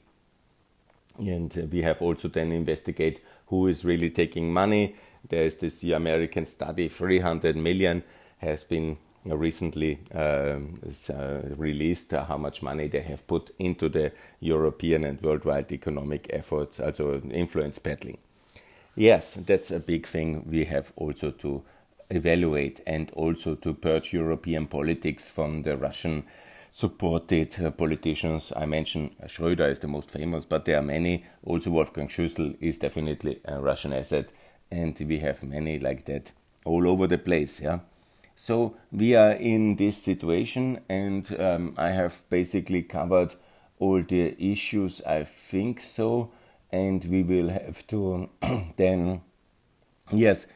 And 1.18 1.56
uh, 1.56 1.62
we 1.70 1.82
have 1.82 2.02
also 2.02 2.28
then 2.28 2.52
investigate 2.52 3.20
who 3.46 3.66
is 3.68 3.84
really 3.84 4.10
taking 4.10 4.52
money. 4.52 4.96
There 5.28 5.44
is 5.44 5.56
this 5.56 5.84
American 5.84 6.46
study, 6.46 6.88
300 6.88 7.56
million 7.56 8.02
has 8.38 8.64
been 8.64 8.96
recently 9.24 9.98
um, 10.14 10.80
uh, 11.10 11.40
released 11.56 12.14
uh, 12.14 12.24
how 12.24 12.38
much 12.38 12.62
money 12.62 12.88
they 12.88 13.02
have 13.02 13.26
put 13.26 13.50
into 13.58 13.88
the 13.88 14.12
European 14.40 15.04
and 15.04 15.20
worldwide 15.20 15.70
economic 15.72 16.26
efforts, 16.30 16.80
also 16.80 17.20
influence 17.30 17.78
peddling. 17.78 18.18
Yes, 19.00 19.32
that's 19.32 19.70
a 19.70 19.80
big 19.80 20.06
thing 20.06 20.44
we 20.46 20.66
have 20.66 20.92
also 20.94 21.30
to 21.30 21.62
evaluate 22.10 22.82
and 22.86 23.10
also 23.12 23.54
to 23.54 23.72
purge 23.72 24.12
European 24.12 24.66
politics 24.66 25.30
from 25.30 25.62
the 25.62 25.78
Russian 25.78 26.24
supported 26.70 27.58
uh, 27.58 27.70
politicians. 27.70 28.52
I 28.54 28.66
mentioned 28.66 29.12
Schröder 29.24 29.70
is 29.70 29.78
the 29.80 29.88
most 29.88 30.10
famous, 30.10 30.44
but 30.44 30.66
there 30.66 30.78
are 30.78 30.82
many. 30.82 31.24
Also, 31.42 31.70
Wolfgang 31.70 32.08
Schüssel 32.08 32.58
is 32.60 32.76
definitely 32.76 33.40
a 33.46 33.58
Russian 33.58 33.94
asset, 33.94 34.28
and 34.70 34.94
we 35.08 35.20
have 35.20 35.42
many 35.42 35.78
like 35.78 36.04
that 36.04 36.32
all 36.66 36.86
over 36.86 37.06
the 37.06 37.16
place. 37.16 37.58
Yeah. 37.62 37.78
So 38.36 38.76
we 38.92 39.14
are 39.14 39.32
in 39.32 39.76
this 39.76 39.96
situation, 39.96 40.80
and 40.90 41.40
um, 41.40 41.74
I 41.78 41.92
have 41.92 42.20
basically 42.28 42.82
covered 42.82 43.34
all 43.78 44.02
the 44.02 44.36
issues. 44.38 45.00
I 45.06 45.24
think 45.24 45.80
so 45.80 46.32
and 46.72 47.04
we 47.06 47.22
will 47.22 47.48
have 47.48 47.86
to 47.86 48.28
then 48.76 49.20
yes 50.12 50.46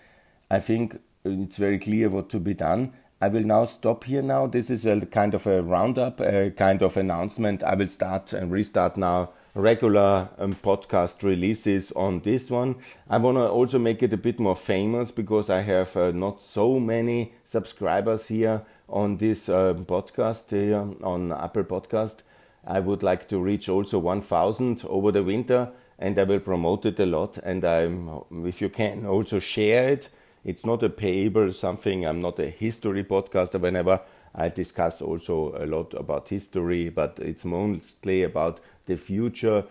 i 0.50 0.58
think 0.58 1.00
it's 1.24 1.56
very 1.56 1.78
clear 1.78 2.10
what 2.10 2.28
to 2.30 2.38
be 2.38 2.54
done. 2.54 2.92
I 3.20 3.28
will 3.28 3.44
now 3.44 3.64
stop 3.64 4.04
here 4.04 4.22
now. 4.22 4.46
This 4.46 4.68
is 4.68 4.84
a 4.84 5.06
kind 5.06 5.32
of 5.32 5.46
a 5.46 5.62
roundup 5.62 6.20
a 6.20 6.50
kind 6.50 6.82
of 6.82 6.96
announcement. 6.96 7.62
I 7.62 7.74
will 7.74 7.88
start 7.88 8.32
and 8.34 8.52
restart 8.52 8.98
now 8.98 9.30
regular 9.54 10.28
um, 10.36 10.54
podcast 10.62 11.22
releases 11.22 11.92
on 11.92 12.20
this 12.20 12.50
one. 12.50 12.76
I 13.08 13.16
want 13.18 13.38
to 13.38 13.48
also 13.48 13.78
make 13.78 14.02
it 14.02 14.12
a 14.12 14.18
bit 14.18 14.40
more 14.40 14.56
famous 14.56 15.12
because 15.12 15.48
i 15.48 15.60
have 15.60 15.96
uh, 15.96 16.10
not 16.10 16.42
so 16.42 16.80
many 16.80 17.34
subscribers 17.44 18.26
here 18.26 18.62
on 18.88 19.16
this 19.18 19.48
uh, 19.48 19.72
podcast 19.74 20.50
here 20.50 20.84
on 21.02 21.32
apple 21.32 21.64
podcast. 21.64 22.22
I 22.66 22.80
would 22.80 23.02
like 23.02 23.28
to 23.28 23.38
reach 23.38 23.68
also 23.68 23.98
1000 23.98 24.84
over 24.88 25.12
the 25.12 25.22
winter 25.22 25.70
and 25.98 26.18
I 26.18 26.24
will 26.24 26.40
promote 26.40 26.86
it 26.86 26.98
a 27.00 27.06
lot. 27.06 27.38
And 27.38 27.64
I'm, 27.64 28.20
if 28.44 28.60
you 28.60 28.68
can, 28.68 29.06
also 29.06 29.38
share 29.38 29.88
it. 29.88 30.08
It's 30.44 30.66
not 30.66 30.82
a 30.82 30.90
payable 30.90 31.52
something. 31.52 32.04
I'm 32.04 32.20
not 32.20 32.38
a 32.38 32.48
history 32.48 33.04
podcaster. 33.04 33.60
Whenever 33.60 34.00
I 34.34 34.48
discuss 34.48 35.00
also 35.00 35.54
a 35.56 35.66
lot 35.66 35.94
about 35.94 36.28
history, 36.28 36.88
but 36.88 37.18
it's 37.20 37.44
mostly 37.44 38.22
about 38.22 38.60
the 38.86 38.96
future 38.96 39.64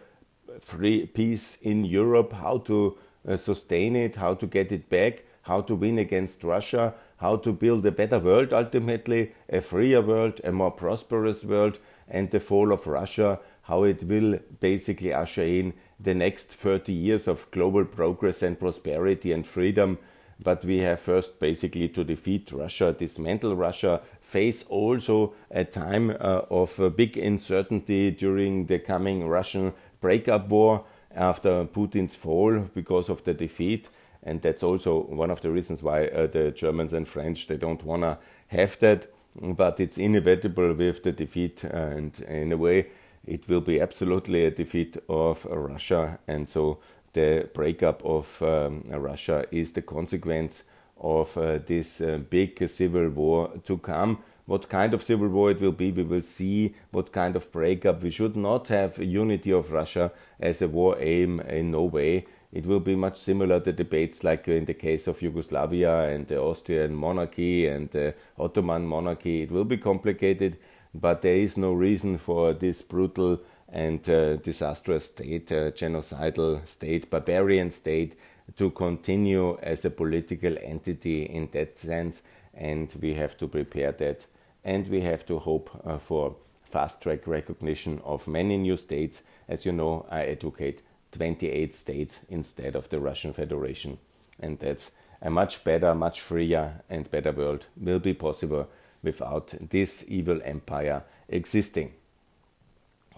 free 0.60 1.06
peace 1.06 1.58
in 1.62 1.86
Europe, 1.86 2.34
how 2.34 2.60
to 2.60 2.98
uh, 3.28 3.38
sustain 3.38 3.96
it, 3.96 4.16
how 4.16 4.34
to 4.34 4.48
get 4.48 4.72
it 4.72 4.90
back, 4.90 5.24
how 5.44 5.62
to 5.62 5.76
win 5.76 5.98
against 5.98 6.44
Russia, 6.44 6.94
how 7.18 7.36
to 7.38 7.52
build 7.52 7.86
a 7.86 7.92
better 7.92 8.20
world 8.20 8.54
ultimately, 8.54 9.34
a 9.50 9.62
freer 9.62 10.02
world, 10.02 10.40
a 10.44 10.52
more 10.52 10.72
prosperous 10.72 11.44
world, 11.44 11.80
and 12.08 12.32
the 12.32 12.40
fall 12.40 12.72
of 12.72 12.88
Russia 12.88 13.40
how 13.64 13.84
it 13.84 14.04
will 14.04 14.40
basically 14.60 15.14
usher 15.14 15.44
in 15.44 15.74
the 16.00 16.14
next 16.14 16.54
30 16.54 16.92
years 16.92 17.28
of 17.28 17.50
global 17.52 17.86
progress 17.86 18.42
and 18.42 18.60
prosperity 18.60 19.32
and 19.32 19.48
freedom. 19.48 19.98
But 20.42 20.66
we 20.66 20.80
have 20.80 21.00
first 21.00 21.40
basically 21.40 21.88
to 21.90 22.04
defeat 22.04 22.52
Russia, 22.52 22.94
dismantle 22.98 23.56
Russia, 23.56 24.02
face 24.22 24.64
also 24.64 25.34
a 25.50 25.64
time 25.64 26.10
uh, 26.10 26.42
of 26.50 26.78
a 26.80 26.90
big 26.90 27.18
uncertainty 27.18 28.12
during 28.12 28.66
the 28.66 28.80
coming 28.80 29.28
Russian 29.28 29.74
breakup 30.02 30.50
war 30.50 30.84
after 31.16 31.66
Putin's 31.66 32.16
fall 32.16 32.60
because 32.74 33.10
of 33.10 33.24
the 33.24 33.34
defeat. 33.34 33.88
And 34.24 34.42
that's 34.42 34.64
also 34.64 35.04
one 35.04 35.32
of 35.32 35.42
the 35.42 35.52
reasons 35.52 35.84
why 35.84 36.08
uh, 36.08 36.28
the 36.28 36.52
Germans 36.52 36.94
and 36.94 37.08
French 37.08 37.48
they 37.48 37.58
don't 37.58 37.84
want 37.84 38.04
to 38.04 38.18
have 38.48 38.78
that. 38.80 39.08
But 39.36 39.80
it's 39.80 39.98
inevitable 39.98 40.74
with 40.74 41.02
the 41.02 41.12
defeat, 41.12 41.64
and 41.64 42.20
in 42.22 42.52
a 42.52 42.58
way, 42.58 42.90
it 43.26 43.48
will 43.48 43.62
be 43.62 43.80
absolutely 43.80 44.46
a 44.46 44.52
defeat 44.52 44.98
of 45.08 45.46
Russia. 45.46 46.20
And 46.28 46.48
so 46.48 46.80
the 47.14 47.50
breakup 47.54 48.04
of 48.04 48.42
um, 48.42 48.84
Russia 48.90 49.46
is 49.52 49.74
the 49.74 49.82
consequence 49.82 50.64
of 51.00 51.38
uh, 51.38 51.60
this 51.66 52.02
uh, 52.02 52.20
big 52.30 52.68
civil 52.70 53.10
war 53.10 53.52
to 53.66 53.78
come. 53.78 54.20
What 54.46 54.68
kind 54.68 54.94
of 54.94 55.02
civil 55.02 55.30
war 55.30 55.52
it 55.52 55.62
will 55.62 55.72
be, 55.72 55.92
we 55.92 56.04
will 56.04 56.22
see 56.22 56.76
what 56.92 57.14
kind 57.14 57.36
of 57.36 57.50
breakup. 57.52 58.04
We 58.04 58.10
should 58.10 58.36
not 58.36 58.68
have 58.68 58.98
unity 58.98 59.54
of 59.54 59.72
Russia 59.72 60.12
as 60.40 60.62
a 60.62 60.68
war 60.68 60.98
aim 61.00 61.40
in 61.42 61.72
no 61.72 61.84
way. 61.84 62.26
It 62.52 62.68
will 62.68 62.82
be 62.82 62.96
much 62.96 63.18
similar 63.18 63.60
to 63.62 63.72
debates 63.72 64.24
like 64.24 64.48
in 64.48 64.66
the 64.66 64.74
case 64.74 65.08
of 65.08 65.22
Yugoslavia 65.22 66.10
and 66.10 66.28
the 66.28 66.40
Austrian 66.40 66.94
monarchy 66.94 67.68
and 67.68 67.90
the 67.90 68.14
Ottoman 68.38 68.86
monarchy. 68.86 69.42
It 69.42 69.52
will 69.52 69.64
be 69.64 69.78
complicated, 69.78 70.58
but 70.94 71.22
there 71.22 71.36
is 71.36 71.58
no 71.58 71.74
reason 71.74 72.18
for 72.18 72.54
this 72.54 72.82
brutal 72.82 73.42
and 73.70 74.08
uh, 74.08 74.36
disastrous 74.38 75.06
state, 75.06 75.52
uh, 75.52 75.72
genocidal 75.72 76.66
state, 76.68 77.10
barbarian 77.10 77.72
state 77.72 78.16
to 78.56 78.70
continue 78.72 79.58
as 79.64 79.84
a 79.84 79.90
political 79.90 80.56
entity 80.62 81.24
in 81.24 81.50
that 81.52 81.78
sense. 81.78 82.22
And 82.54 82.94
we 83.02 83.16
have 83.16 83.36
to 83.38 83.48
prepare 83.48 83.92
that. 83.94 84.28
And 84.64 84.88
we 84.88 85.02
have 85.02 85.26
to 85.26 85.40
hope 85.40 85.72
uh, 85.84 85.98
for 85.98 86.36
fast 86.64 87.02
track 87.02 87.26
recognition 87.26 88.00
of 88.04 88.28
many 88.28 88.58
new 88.58 88.78
states. 88.78 89.24
As 89.48 89.66
you 89.66 89.72
know, 89.72 90.06
I 90.12 90.26
advocate 90.28 90.84
28 91.12 91.74
states 91.74 92.20
instead 92.30 92.76
of 92.76 92.90
the 92.90 93.00
Russian 93.00 93.34
Federation. 93.34 93.98
And 94.40 94.60
that's 94.60 94.92
a 95.22 95.32
much 95.32 95.64
better, 95.64 95.96
much 95.96 96.22
freer, 96.22 96.82
and 96.90 97.10
better 97.10 97.32
world 97.32 97.66
will 97.76 98.00
be 98.00 98.14
possible 98.14 98.68
without 99.04 99.54
this 99.70 100.06
evil 100.08 100.40
empire 100.44 101.04
existing. 101.30 101.94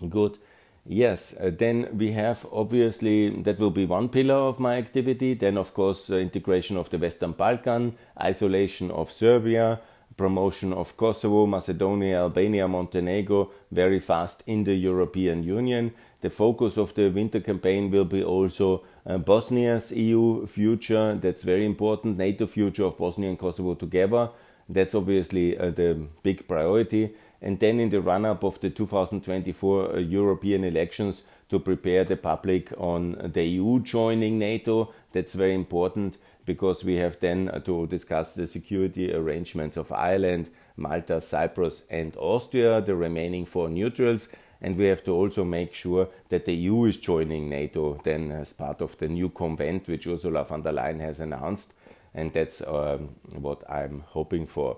Good. 0.09 0.37
Yes, 0.87 1.35
uh, 1.39 1.49
then 1.49 1.89
we 1.97 2.11
have 2.11 2.45
obviously 2.51 3.29
that 3.41 3.57
will 3.57 3.71
be 3.71 3.85
one 3.85 4.07
pillar 4.09 4.35
of 4.35 4.59
my 4.59 4.75
activity. 4.75 5.33
Then, 5.33 5.57
of 5.57 5.73
course, 5.73 6.11
uh, 6.11 6.17
integration 6.17 6.77
of 6.77 6.89
the 6.91 6.99
Western 6.99 7.31
Balkan, 7.31 7.95
isolation 8.21 8.91
of 8.91 9.11
Serbia, 9.11 9.79
promotion 10.15 10.73
of 10.73 10.95
Kosovo, 10.95 11.47
Macedonia, 11.47 12.19
Albania, 12.19 12.67
Montenegro 12.67 13.51
very 13.71 13.99
fast 13.99 14.43
in 14.45 14.63
the 14.63 14.75
European 14.75 15.43
Union. 15.43 15.91
The 16.21 16.29
focus 16.29 16.77
of 16.77 16.93
the 16.93 17.09
winter 17.09 17.39
campaign 17.39 17.91
will 17.91 18.05
be 18.05 18.23
also 18.23 18.83
uh, 19.05 19.17
Bosnia's 19.17 19.91
EU 19.91 20.47
future. 20.47 21.15
That's 21.15 21.43
very 21.43 21.65
important. 21.65 22.17
NATO 22.17 22.47
future 22.47 22.85
of 22.85 22.97
Bosnia 22.97 23.29
and 23.29 23.39
Kosovo 23.39 23.75
together. 23.75 24.29
That's 24.67 24.95
obviously 24.95 25.57
uh, 25.57 25.71
the 25.71 26.07
big 26.23 26.47
priority. 26.47 27.13
And 27.41 27.59
then 27.59 27.79
in 27.79 27.89
the 27.89 28.01
run 28.01 28.25
up 28.25 28.43
of 28.43 28.59
the 28.59 28.69
2024 28.69 29.95
uh, 29.95 29.97
European 29.99 30.63
elections, 30.63 31.23
to 31.49 31.59
prepare 31.59 32.03
the 32.03 32.17
public 32.17 32.71
on 32.77 33.31
the 33.33 33.43
EU 33.43 33.79
joining 33.79 34.39
NATO. 34.39 34.93
That's 35.11 35.33
very 35.33 35.53
important 35.53 36.17
because 36.45 36.83
we 36.83 36.95
have 36.95 37.19
then 37.19 37.49
uh, 37.49 37.59
to 37.59 37.87
discuss 37.87 38.33
the 38.33 38.47
security 38.47 39.13
arrangements 39.13 39.77
of 39.77 39.91
Ireland, 39.91 40.49
Malta, 40.77 41.21
Cyprus, 41.21 41.83
and 41.89 42.15
Austria, 42.17 42.81
the 42.81 42.95
remaining 42.95 43.45
four 43.45 43.69
neutrals 43.69 44.29
and 44.61 44.77
we 44.77 44.85
have 44.85 45.03
to 45.03 45.11
also 45.11 45.43
make 45.43 45.73
sure 45.73 46.07
that 46.29 46.45
the 46.45 46.53
EU 46.53 46.85
is 46.85 46.97
joining 46.97 47.49
NATO 47.49 47.99
then 48.03 48.31
as 48.31 48.53
part 48.53 48.81
of 48.81 48.97
the 48.97 49.07
new 49.07 49.29
convent 49.29 49.87
which 49.87 50.07
Ursula 50.07 50.43
von 50.45 50.61
der 50.61 50.71
Leyen 50.71 51.01
has 51.01 51.19
announced, 51.19 51.73
and 52.15 52.31
that's 52.33 52.61
um, 52.61 53.09
what 53.33 53.69
I'm 53.69 54.03
hoping 54.07 54.47
for. 54.47 54.77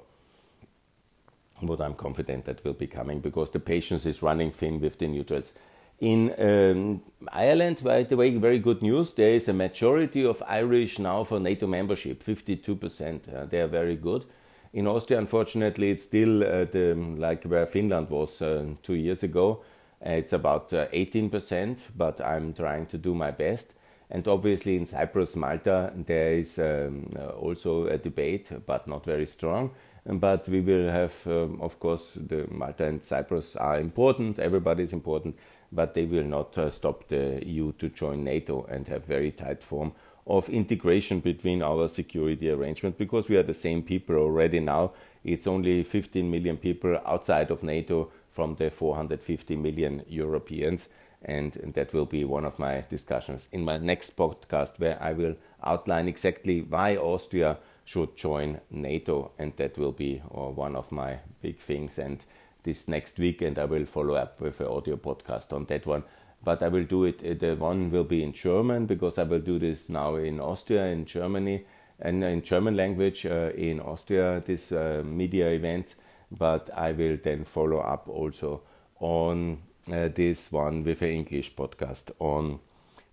What 1.59 1.81
I'm 1.81 1.93
confident 1.93 2.45
that 2.45 2.63
will 2.63 2.73
be 2.73 2.87
coming 2.87 3.19
because 3.19 3.51
the 3.51 3.59
patience 3.59 4.05
is 4.05 4.21
running 4.21 4.51
thin 4.51 4.79
with 4.79 4.99
the 4.99 5.07
neutrals. 5.07 5.53
In 5.99 6.33
um, 6.37 7.01
Ireland, 7.29 7.81
by 7.83 8.03
the 8.03 8.15
way, 8.15 8.35
very 8.35 8.59
good 8.59 8.83
news. 8.83 9.13
There 9.13 9.31
is 9.31 9.47
a 9.47 9.53
majority 9.53 10.23
of 10.23 10.43
Irish 10.47 10.99
now 10.99 11.23
for 11.23 11.39
NATO 11.39 11.65
membership, 11.65 12.23
52%. 12.23 13.33
Uh, 13.33 13.45
they 13.45 13.61
are 13.61 13.67
very 13.67 13.95
good. 13.95 14.25
In 14.73 14.85
Austria, 14.85 15.17
unfortunately, 15.17 15.89
it's 15.89 16.03
still 16.03 16.43
uh, 16.43 16.65
the, 16.65 16.93
like 17.17 17.43
where 17.45 17.65
Finland 17.65 18.11
was 18.11 18.41
uh, 18.43 18.65
two 18.83 18.93
years 18.93 19.23
ago. 19.23 19.63
Uh, 20.05 20.11
it's 20.11 20.33
about 20.33 20.69
18%, 20.69 21.79
but 21.95 22.21
I'm 22.21 22.53
trying 22.53 22.85
to 22.87 22.99
do 22.99 23.15
my 23.15 23.31
best. 23.31 23.73
And 24.09 24.27
obviously, 24.27 24.77
in 24.77 24.85
Cyprus, 24.85 25.35
Malta, 25.35 25.91
there 25.95 26.33
is 26.33 26.57
um, 26.59 27.13
also 27.39 27.87
a 27.87 27.97
debate, 27.97 28.51
but 28.65 28.87
not 28.87 29.03
very 29.03 29.25
strong. 29.25 29.71
But 30.05 30.47
we 30.47 30.61
will 30.61 30.89
have, 30.89 31.13
um, 31.27 31.59
of 31.61 31.79
course, 31.79 32.13
the 32.15 32.47
Malta 32.49 32.85
and 32.85 33.03
Cyprus 33.03 33.57
are 33.57 33.79
important. 33.79 34.39
Everybody 34.39 34.83
is 34.83 34.93
important, 34.93 35.37
but 35.73 35.93
they 35.93 36.05
will 36.05 36.23
not 36.23 36.57
uh, 36.57 36.71
stop 36.71 37.09
the 37.09 37.45
EU 37.45 37.73
to 37.73 37.89
join 37.89 38.23
NATO 38.23 38.65
and 38.69 38.87
have 38.87 39.05
very 39.05 39.31
tight 39.31 39.61
form 39.61 39.91
of 40.25 40.49
integration 40.49 41.19
between 41.19 41.61
our 41.61 41.87
security 41.87 42.49
arrangement 42.49 42.97
because 42.97 43.29
we 43.29 43.37
are 43.37 43.43
the 43.43 43.53
same 43.53 43.81
people 43.81 44.15
already 44.15 44.59
now. 44.59 44.91
It's 45.23 45.47
only 45.47 45.83
15 45.83 46.29
million 46.29 46.57
people 46.57 46.99
outside 47.05 47.51
of 47.51 47.63
NATO 47.63 48.11
from 48.29 48.55
the 48.55 48.69
450 48.69 49.55
million 49.55 50.03
Europeans. 50.07 50.89
And 51.23 51.53
that 51.75 51.93
will 51.93 52.05
be 52.05 52.23
one 52.23 52.45
of 52.45 52.59
my 52.59 52.85
discussions 52.89 53.49
in 53.51 53.65
my 53.65 53.77
next 53.77 54.15
podcast, 54.15 54.79
where 54.79 55.01
I 55.01 55.13
will 55.13 55.35
outline 55.63 56.07
exactly 56.07 56.61
why 56.61 56.95
Austria 56.95 57.57
should 57.85 58.15
join 58.15 58.61
NATO. 58.69 59.31
And 59.39 59.55
that 59.57 59.77
will 59.77 59.91
be 59.91 60.21
uh, 60.31 60.49
one 60.49 60.75
of 60.75 60.91
my 60.91 61.19
big 61.41 61.59
things. 61.59 61.97
And 61.97 62.23
this 62.63 62.87
next 62.87 63.17
week, 63.17 63.41
and 63.41 63.57
I 63.57 63.65
will 63.65 63.85
follow 63.85 64.15
up 64.15 64.39
with 64.41 64.59
an 64.59 64.67
audio 64.67 64.95
podcast 64.97 65.53
on 65.53 65.65
that 65.65 65.85
one 65.85 66.03
but 66.43 66.63
I 66.63 66.67
will 66.67 66.83
do 66.83 67.03
it. 67.03 67.21
Uh, 67.25 67.33
the 67.33 67.55
one 67.55 67.91
will 67.91 68.03
be 68.03 68.23
in 68.23 68.33
German 68.33 68.85
because 68.85 69.17
I 69.17 69.23
will 69.23 69.39
do 69.39 69.59
this 69.59 69.89
now 69.89 70.15
in 70.15 70.39
Austria, 70.39 70.85
in 70.85 71.05
Germany, 71.05 71.65
and 71.99 72.23
in 72.23 72.41
German 72.41 72.75
language 72.75 73.25
uh, 73.25 73.51
in 73.55 73.79
Austria, 73.79 74.41
this 74.45 74.71
uh, 74.71 75.03
media 75.05 75.49
events. 75.49 75.95
But 76.31 76.69
I 76.75 76.91
will 76.91 77.17
then 77.21 77.43
follow 77.43 77.79
up 77.79 78.07
also 78.07 78.61
on 78.99 79.59
this 79.87 80.51
one 80.51 80.83
with 80.83 81.01
an 81.01 81.09
English 81.09 81.55
podcast 81.55 82.11
on 82.19 82.59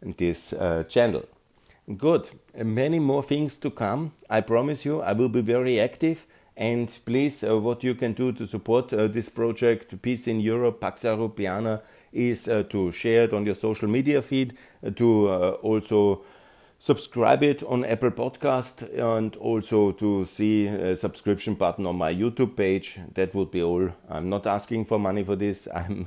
this 0.01 0.53
uh, 0.53 0.85
channel. 0.85 1.25
Good. 1.97 2.31
Many 2.57 2.99
more 2.99 3.23
things 3.23 3.59
to 3.59 3.71
come. 3.71 4.13
I 4.29 4.41
promise 4.41 4.85
you, 4.85 5.01
I 5.03 5.13
will 5.13 5.29
be 5.29 5.43
very 5.43 5.81
active. 5.81 6.27
And 6.57 6.89
please, 7.05 7.43
uh, 7.43 7.59
what 7.59 7.83
you 7.83 7.95
can 7.95 8.13
do 8.13 8.33
to 8.33 8.47
support 8.47 8.89
this 8.89 9.29
project, 9.29 10.01
Peace 10.03 10.29
in 10.29 10.41
Europe, 10.41 10.81
Pax 10.81 11.03
Europiana, 11.03 11.81
is 12.13 12.49
uh, 12.49 12.63
to 12.71 12.93
share 12.93 13.25
it 13.25 13.33
on 13.33 13.45
your 13.45 13.57
social 13.57 13.89
media 13.89 14.23
feed, 14.23 14.57
uh, 14.87 14.91
to 14.91 15.29
uh, 15.29 15.51
also 15.63 16.23
subscribe 16.85 17.43
it 17.43 17.63
on 17.63 17.83
Apple 17.83 18.11
Podcast 18.11 18.83
and 18.93 19.37
also 19.37 19.91
to 19.93 20.27
see 20.27 20.67
a 20.67 20.95
subscription 20.95 21.55
button 21.55 21.87
on 21.87 21.97
my 21.97 22.13
YouTube 22.13 22.57
page. 22.57 23.01
That 23.15 23.35
would 23.35 23.51
be 23.51 23.63
all. 23.63 23.89
I'm 24.11 24.29
not 24.29 24.47
asking 24.47 24.85
for 24.85 24.99
money 24.99 25.25
for 25.25 25.35
this. 25.35 25.67
I'm 25.75 26.07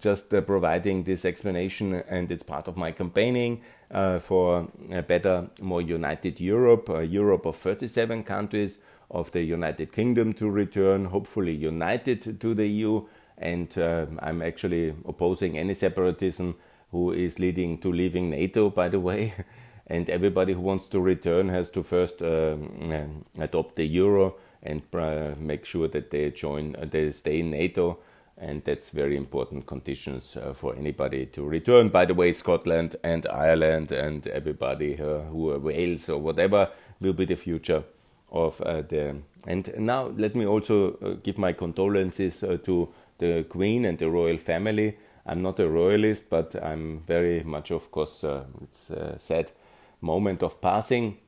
just 0.00 0.32
uh, 0.32 0.40
providing 0.40 1.04
this 1.04 1.26
explanation 1.26 1.96
and 2.08 2.32
it's 2.32 2.42
part 2.42 2.66
of 2.66 2.78
my 2.78 2.92
campaigning 2.92 3.60
uh, 3.90 4.18
for 4.18 4.68
a 4.90 5.02
better, 5.02 5.50
more 5.60 5.82
united 5.82 6.40
Europe, 6.40 6.88
a 6.88 7.06
Europe 7.06 7.44
of 7.44 7.56
37 7.56 8.24
countries 8.24 8.78
of 9.10 9.30
the 9.32 9.42
United 9.42 9.92
Kingdom 9.92 10.32
to 10.32 10.48
return, 10.48 11.04
hopefully 11.04 11.52
united 11.52 12.40
to 12.40 12.54
the 12.54 12.66
EU 12.66 13.04
and 13.36 13.76
uh, 13.76 14.06
I'm 14.20 14.40
actually 14.40 14.94
opposing 15.04 15.58
any 15.58 15.74
separatism 15.74 16.56
who 16.90 17.12
is 17.12 17.38
leading 17.38 17.76
to 17.82 17.92
leaving 17.92 18.30
NATO, 18.30 18.70
by 18.70 18.88
the 18.88 18.98
way. 18.98 19.34
and 19.86 20.10
everybody 20.10 20.52
who 20.52 20.60
wants 20.60 20.88
to 20.88 21.00
return 21.00 21.48
has 21.48 21.70
to 21.70 21.82
first 21.82 22.20
um, 22.22 22.90
uh, 22.90 23.42
adopt 23.42 23.76
the 23.76 23.84
euro 23.84 24.34
and 24.62 24.82
uh, 24.94 25.34
make 25.38 25.64
sure 25.64 25.86
that 25.88 26.10
they 26.10 26.30
join, 26.30 26.74
uh, 26.76 26.86
they 26.90 27.12
stay 27.12 27.40
in 27.40 27.50
NATO. 27.50 27.98
And 28.38 28.62
that's 28.64 28.90
very 28.90 29.16
important 29.16 29.66
conditions 29.66 30.36
uh, 30.36 30.52
for 30.52 30.76
anybody 30.76 31.24
to 31.26 31.42
return. 31.42 31.88
By 31.88 32.04
the 32.04 32.12
way, 32.12 32.34
Scotland 32.34 32.94
and 33.02 33.26
Ireland 33.26 33.92
and 33.92 34.26
everybody 34.26 35.00
uh, 35.00 35.20
who 35.20 35.50
are 35.52 35.58
Wales 35.58 36.10
or 36.10 36.18
whatever 36.18 36.68
will 37.00 37.14
be 37.14 37.24
the 37.24 37.36
future 37.36 37.84
of 38.30 38.58
the. 38.58 39.16
And 39.46 39.72
now 39.78 40.08
let 40.18 40.34
me 40.34 40.44
also 40.44 41.16
give 41.22 41.38
my 41.38 41.54
condolences 41.54 42.40
to 42.40 42.88
the 43.18 43.44
Queen 43.48 43.86
and 43.86 43.98
the 43.98 44.10
royal 44.10 44.36
family. 44.36 44.98
I'm 45.24 45.40
not 45.40 45.58
a 45.58 45.68
royalist, 45.68 46.28
but 46.28 46.54
I'm 46.62 47.00
very 47.06 47.42
much, 47.42 47.70
of 47.70 47.90
course, 47.90 48.22
uh, 48.22 48.44
it's 48.62 48.90
sad 49.18 49.50
moment 50.00 50.42
of 50.42 50.60
passing. 50.60 51.18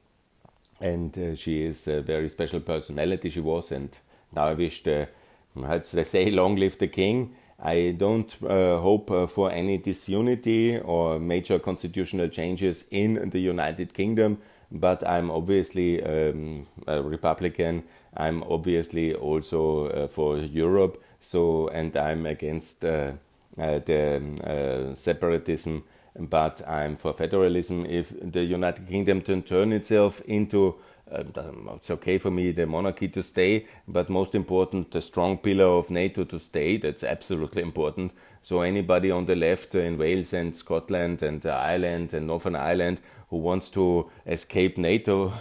And 0.80 1.16
uh, 1.18 1.34
she 1.34 1.64
is 1.64 1.88
a 1.88 2.00
very 2.00 2.28
special 2.28 2.60
personality, 2.60 3.30
she 3.30 3.40
was. 3.40 3.72
And 3.72 3.96
now 4.34 4.46
I 4.46 4.54
wish 4.54 4.82
the, 4.82 5.08
they 5.54 6.04
say, 6.04 6.30
long 6.30 6.56
live 6.56 6.78
the 6.78 6.88
king. 6.88 7.34
I 7.60 7.96
don't 7.98 8.32
uh, 8.44 8.78
hope 8.78 9.10
uh, 9.10 9.26
for 9.26 9.50
any 9.50 9.78
disunity 9.78 10.78
or 10.78 11.18
major 11.18 11.58
constitutional 11.58 12.28
changes 12.28 12.84
in 12.90 13.30
the 13.30 13.40
United 13.40 13.94
Kingdom, 13.94 14.38
but 14.70 15.06
I'm 15.06 15.28
obviously 15.28 16.00
um, 16.04 16.68
a 16.86 17.02
Republican. 17.02 17.82
I'm 18.16 18.44
obviously 18.44 19.12
also 19.12 19.88
uh, 19.88 20.06
for 20.06 20.38
Europe. 20.38 21.02
So, 21.20 21.66
and 21.68 21.96
I'm 21.96 22.26
against 22.26 22.84
uh, 22.84 23.12
uh, 23.58 23.80
the 23.80 24.22
uh, 24.44 24.94
separatism, 24.94 25.82
but 26.18 26.66
I'm 26.68 26.96
for 26.96 27.12
federalism. 27.12 27.86
If 27.86 28.12
the 28.20 28.44
United 28.44 28.86
Kingdom 28.88 29.20
can 29.22 29.42
turn 29.42 29.72
itself 29.72 30.20
into 30.22 30.76
um, 31.10 31.70
it's 31.76 31.90
okay 31.90 32.18
for 32.18 32.30
me 32.30 32.52
the 32.52 32.66
monarchy 32.66 33.08
to 33.08 33.22
stay, 33.22 33.66
but 33.86 34.10
most 34.10 34.34
important, 34.34 34.90
the 34.90 35.00
strong 35.00 35.38
pillar 35.38 35.64
of 35.64 35.90
NATO 35.90 36.24
to 36.24 36.38
stay. 36.38 36.76
That's 36.76 37.02
absolutely 37.02 37.62
important. 37.62 38.12
So 38.42 38.60
anybody 38.60 39.10
on 39.10 39.26
the 39.26 39.36
left 39.36 39.74
in 39.74 39.98
Wales 39.98 40.32
and 40.32 40.54
Scotland 40.54 41.22
and 41.22 41.44
Ireland 41.46 42.12
and 42.14 42.26
Northern 42.26 42.56
Ireland 42.56 43.00
who 43.30 43.36
wants 43.36 43.68
to 43.68 44.10
escape 44.26 44.78
NATO 44.78 45.32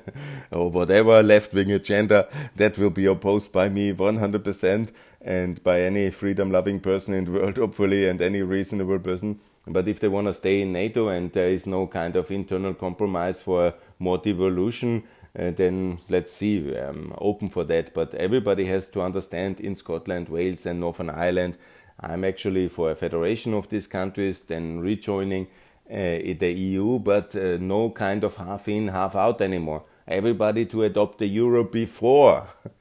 or 0.50 0.70
whatever 0.70 1.22
left-wing 1.22 1.70
agenda, 1.70 2.28
that 2.56 2.76
will 2.76 2.90
be 2.90 3.06
opposed 3.06 3.52
by 3.52 3.68
me 3.68 3.92
100% 3.92 4.90
and 5.26 5.62
by 5.62 5.82
any 5.82 6.08
freedom-loving 6.10 6.80
person 6.80 7.12
in 7.12 7.26
the 7.26 7.32
world, 7.32 7.56
hopefully, 7.64 8.08
and 8.08 8.22
any 8.22 8.40
reasonable 8.40 8.98
person. 8.98 9.40
But 9.66 9.88
if 9.88 10.00
they 10.00 10.08
want 10.08 10.28
to 10.28 10.34
stay 10.34 10.62
in 10.62 10.72
NATO 10.72 11.08
and 11.08 11.30
there 11.32 11.48
is 11.48 11.66
no 11.66 11.86
kind 11.86 12.16
of 12.16 12.30
internal 12.30 12.72
compromise 12.72 13.42
for 13.42 13.74
more 13.98 14.16
devolution, 14.16 15.02
uh, 15.38 15.50
then 15.50 15.98
let's 16.08 16.32
see. 16.32 16.74
I'm 16.74 17.12
open 17.18 17.50
for 17.50 17.64
that. 17.64 17.92
But 17.92 18.14
everybody 18.14 18.64
has 18.66 18.88
to 18.90 19.02
understand 19.02 19.60
in 19.60 19.74
Scotland, 19.74 20.28
Wales, 20.28 20.64
and 20.64 20.80
Northern 20.80 21.10
Ireland 21.10 21.58
I'm 22.00 22.24
actually 22.24 22.68
for 22.68 22.90
a 22.90 22.94
federation 22.94 23.54
of 23.54 23.68
these 23.68 23.86
countries, 23.86 24.42
then 24.42 24.80
rejoining 24.80 25.46
uh, 25.90 26.18
the 26.38 26.52
EU, 26.52 26.98
but 26.98 27.34
uh, 27.34 27.56
no 27.58 27.90
kind 27.90 28.24
of 28.24 28.36
half 28.36 28.68
in, 28.68 28.88
half 28.88 29.16
out 29.16 29.40
anymore. 29.40 29.84
Everybody 30.06 30.66
to 30.66 30.84
adopt 30.84 31.18
the 31.18 31.26
euro 31.26 31.64
before, 31.64 32.46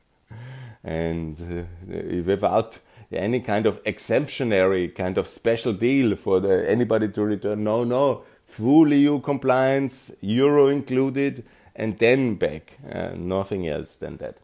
and 0.86 1.68
uh, 1.92 2.24
without 2.24 2.80
any 3.12 3.40
kind 3.40 3.66
of 3.66 3.82
exemptionary 3.86 4.88
kind 4.88 5.18
of 5.18 5.28
special 5.28 5.74
deal 5.74 6.16
for 6.16 6.40
the, 6.40 6.70
anybody 6.70 7.10
to 7.10 7.24
return. 7.24 7.64
No, 7.64 7.84
no, 7.84 8.24
full 8.44 8.94
EU 8.94 9.20
compliance, 9.20 10.12
euro 10.22 10.68
included, 10.68 11.44
and 11.76 11.98
then 11.98 12.36
back. 12.36 12.78
Uh, 12.90 13.14
nothing 13.16 13.68
else 13.68 13.98
than 13.98 14.18
that. 14.18 14.38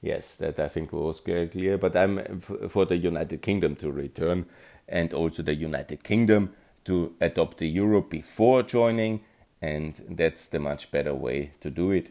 Yes, 0.00 0.36
that 0.36 0.60
I 0.60 0.68
think 0.68 0.92
was 0.92 1.18
very 1.20 1.48
clear. 1.48 1.76
But 1.76 1.96
I'm 1.96 2.40
for 2.40 2.84
the 2.84 2.96
United 2.96 3.42
Kingdom 3.42 3.74
to 3.76 3.90
return 3.90 4.46
and 4.88 5.12
also 5.12 5.42
the 5.42 5.54
United 5.54 6.04
Kingdom 6.04 6.54
to 6.84 7.14
adopt 7.20 7.58
the 7.58 7.68
euro 7.68 8.00
before 8.00 8.62
joining, 8.62 9.20
and 9.60 10.00
that's 10.08 10.48
the 10.48 10.60
much 10.60 10.90
better 10.90 11.14
way 11.14 11.50
to 11.60 11.68
do 11.68 11.90
it. 11.90 12.10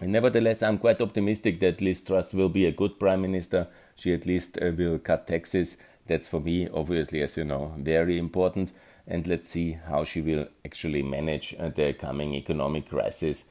Nevertheless, 0.00 0.62
I'm 0.62 0.78
quite 0.78 1.00
optimistic 1.00 1.60
that 1.60 1.80
Liz 1.80 2.02
Truss 2.02 2.32
will 2.32 2.48
be 2.48 2.64
a 2.64 2.72
good 2.72 2.98
prime 2.98 3.22
minister. 3.22 3.66
She 3.96 4.14
at 4.14 4.24
least 4.24 4.56
uh, 4.62 4.70
will 4.76 4.98
cut 4.98 5.26
taxes. 5.26 5.76
That's 6.06 6.28
for 6.28 6.40
me, 6.40 6.68
obviously, 6.72 7.22
as 7.22 7.36
you 7.36 7.44
know, 7.44 7.74
very 7.76 8.16
important. 8.18 8.72
And 9.06 9.26
let's 9.26 9.50
see 9.50 9.72
how 9.72 10.04
she 10.04 10.20
will 10.20 10.46
actually 10.64 11.02
manage 11.02 11.54
uh, 11.58 11.68
the 11.68 11.92
coming 11.92 12.34
economic 12.34 12.88
crisis 12.88 13.46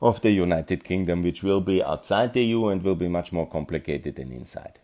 of 0.00 0.20
the 0.20 0.30
United 0.30 0.84
Kingdom, 0.84 1.22
which 1.22 1.42
will 1.42 1.62
be 1.62 1.82
outside 1.82 2.34
the 2.34 2.44
EU 2.44 2.68
and 2.68 2.82
will 2.82 2.94
be 2.94 3.08
much 3.08 3.32
more 3.32 3.48
complicated 3.48 4.16
than 4.16 4.32
inside. 4.32 4.78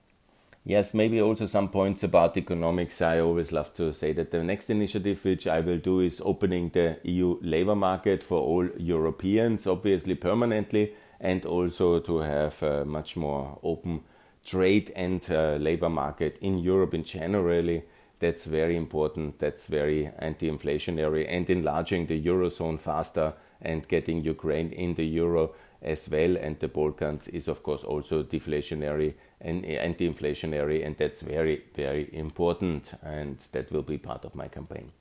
Yes, 0.65 0.95
maybe 0.95 1.21
also 1.21 1.47
some 1.47 1.71
points 1.71 2.05
about 2.05 2.37
economics. 2.37 3.03
I 3.03 3.19
always 3.19 3.51
love 3.51 3.75
to 3.75 3.93
say 3.93 4.13
that 4.13 4.31
the 4.31 4.45
next 4.45 4.71
initiative 4.71 5.25
which 5.25 5.49
I 5.49 5.59
will 5.59 5.79
do 5.79 5.99
is 5.99 6.23
opening 6.25 6.69
the 6.69 6.99
EU 7.03 7.39
labor 7.43 7.75
market 7.75 8.23
for 8.23 8.39
all 8.39 8.69
Europeans, 8.79 9.67
obviously 9.67 10.15
permanently, 10.15 10.95
and 11.19 11.45
also 11.45 11.99
to 11.99 12.19
have 12.19 12.63
a 12.63 12.85
much 12.85 13.17
more 13.17 13.59
open 13.65 14.05
trade 14.45 14.93
and 14.95 15.27
uh, 15.31 15.57
labor 15.57 15.89
market 15.89 16.39
in 16.41 16.59
Europe 16.59 16.95
in 16.95 17.03
generally. 17.03 17.83
That's 18.21 18.45
very 18.45 18.77
important. 18.77 19.41
That's 19.41 19.67
very 19.67 20.13
anti 20.21 20.49
inflationary 20.49 21.27
and 21.29 21.51
enlarging 21.51 22.07
the 22.07 22.25
Eurozone 22.25 22.79
faster 22.79 23.35
and 23.61 23.87
getting 23.89 24.23
Ukraine 24.23 24.71
in 24.71 24.95
the 24.95 25.05
euro 25.07 25.55
as 25.83 26.09
well. 26.09 26.37
And 26.37 26.59
the 26.59 26.69
Balkans 26.69 27.29
is, 27.29 27.49
of 27.49 27.63
course, 27.63 27.85
also 27.85 28.23
deflationary 28.23 29.15
and 29.41 29.65
anti 29.67 30.09
inflationary, 30.09 30.85
and 30.87 30.97
that's 30.97 31.21
very, 31.21 31.65
very 31.75 32.09
important. 32.13 32.93
And 33.03 33.39
that 33.53 33.71
will 33.73 33.83
be 33.83 33.99
part 33.99 34.25
of 34.25 34.35
my 34.35 34.49
campaign. 34.49 34.93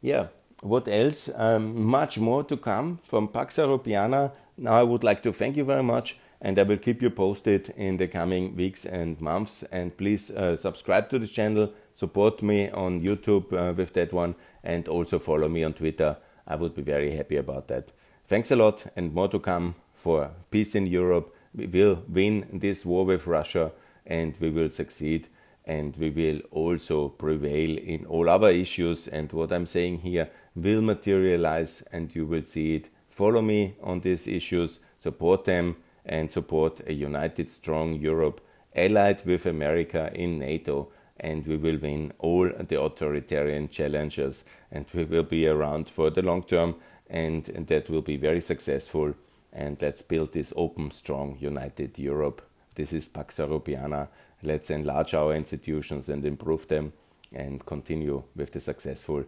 Yeah, 0.00 0.26
what 0.62 0.88
else? 0.88 1.30
Um, 1.34 1.84
much 1.84 2.18
more 2.18 2.44
to 2.44 2.56
come 2.56 2.98
from 3.04 3.28
Pax 3.28 3.56
Europiana. 3.56 4.32
Now, 4.56 4.72
I 4.72 4.82
would 4.82 5.04
like 5.04 5.22
to 5.22 5.32
thank 5.32 5.56
you 5.56 5.64
very 5.64 5.82
much. 5.82 6.18
And 6.40 6.58
I 6.58 6.64
will 6.64 6.76
keep 6.76 7.00
you 7.00 7.10
posted 7.10 7.70
in 7.76 7.96
the 7.96 8.06
coming 8.06 8.54
weeks 8.56 8.84
and 8.84 9.18
months. 9.20 9.64
And 9.72 9.96
please 9.96 10.30
uh, 10.30 10.56
subscribe 10.56 11.08
to 11.08 11.18
this 11.18 11.30
channel, 11.30 11.72
support 11.94 12.42
me 12.42 12.70
on 12.70 13.00
YouTube 13.00 13.52
uh, 13.52 13.72
with 13.72 13.94
that 13.94 14.12
one, 14.12 14.34
and 14.62 14.86
also 14.86 15.18
follow 15.18 15.48
me 15.48 15.64
on 15.64 15.72
Twitter. 15.72 16.16
I 16.46 16.56
would 16.56 16.74
be 16.74 16.82
very 16.82 17.16
happy 17.16 17.36
about 17.36 17.68
that. 17.68 17.90
Thanks 18.26 18.50
a 18.50 18.56
lot, 18.56 18.86
and 18.96 19.14
more 19.14 19.28
to 19.28 19.38
come 19.38 19.76
for 20.06 20.30
peace 20.52 20.76
in 20.76 20.86
Europe. 20.86 21.34
We 21.52 21.66
will 21.66 22.04
win 22.08 22.46
this 22.52 22.86
war 22.86 23.04
with 23.04 23.26
Russia, 23.26 23.72
and 24.06 24.36
we 24.38 24.50
will 24.50 24.70
succeed, 24.70 25.26
and 25.64 25.96
we 25.96 26.10
will 26.10 26.42
also 26.52 27.08
prevail 27.08 27.76
in 27.76 28.06
all 28.06 28.28
other 28.28 28.50
issues. 28.50 29.08
And 29.08 29.32
what 29.32 29.52
I'm 29.52 29.66
saying 29.66 29.98
here 30.08 30.30
will 30.54 30.80
materialize, 30.80 31.82
and 31.90 32.14
you 32.14 32.24
will 32.24 32.44
see 32.44 32.76
it. 32.76 32.88
Follow 33.10 33.42
me 33.42 33.74
on 33.82 33.98
these 34.00 34.28
issues, 34.28 34.78
support 34.96 35.44
them, 35.44 35.74
and 36.04 36.30
support 36.30 36.80
a 36.86 36.94
united, 36.94 37.48
strong 37.48 37.94
Europe 37.94 38.40
allied 38.76 39.24
with 39.24 39.44
America 39.46 40.12
in 40.14 40.38
NATO 40.38 40.92
and 41.18 41.46
we 41.46 41.56
will 41.56 41.78
win 41.78 42.12
all 42.18 42.46
the 42.68 42.78
authoritarian 42.78 43.70
challenges 43.70 44.44
and 44.70 44.84
we 44.94 45.04
will 45.04 45.22
be 45.22 45.48
around 45.48 45.88
for 45.88 46.10
the 46.10 46.20
long 46.20 46.42
term 46.42 46.74
and, 47.08 47.44
that 47.68 47.88
will 47.88 48.02
be 48.02 48.18
very 48.18 48.42
successful. 48.42 49.14
And 49.56 49.78
let's 49.80 50.02
build 50.02 50.32
this 50.32 50.52
open, 50.54 50.90
strong, 50.90 51.38
united 51.40 51.98
Europe. 51.98 52.42
This 52.74 52.92
is 52.92 53.08
Pax 53.08 53.38
Europiana. 53.38 54.08
Let's 54.42 54.68
enlarge 54.68 55.14
our 55.14 55.34
institutions 55.34 56.10
and 56.10 56.26
improve 56.26 56.68
them 56.68 56.92
and 57.32 57.64
continue 57.64 58.22
with 58.36 58.52
the 58.52 58.60
successful 58.60 59.24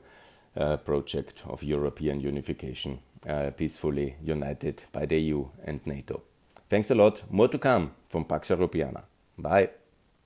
uh, 0.55 0.77
project 0.77 1.43
of 1.47 1.63
European 1.63 2.21
unification, 2.21 2.99
uh, 3.27 3.51
peacefully 3.57 4.17
united 4.23 4.85
by 4.93 5.07
the 5.07 5.19
EU 5.19 5.47
and 5.65 5.81
NATO. 5.87 6.23
Thanks 6.69 6.91
a 6.91 6.95
lot. 6.95 7.23
More 7.31 7.49
to 7.49 7.59
come 7.59 7.93
from 8.11 8.27
Pax 8.27 8.51
Europiana. 8.51 9.05
Bye. 9.39 9.71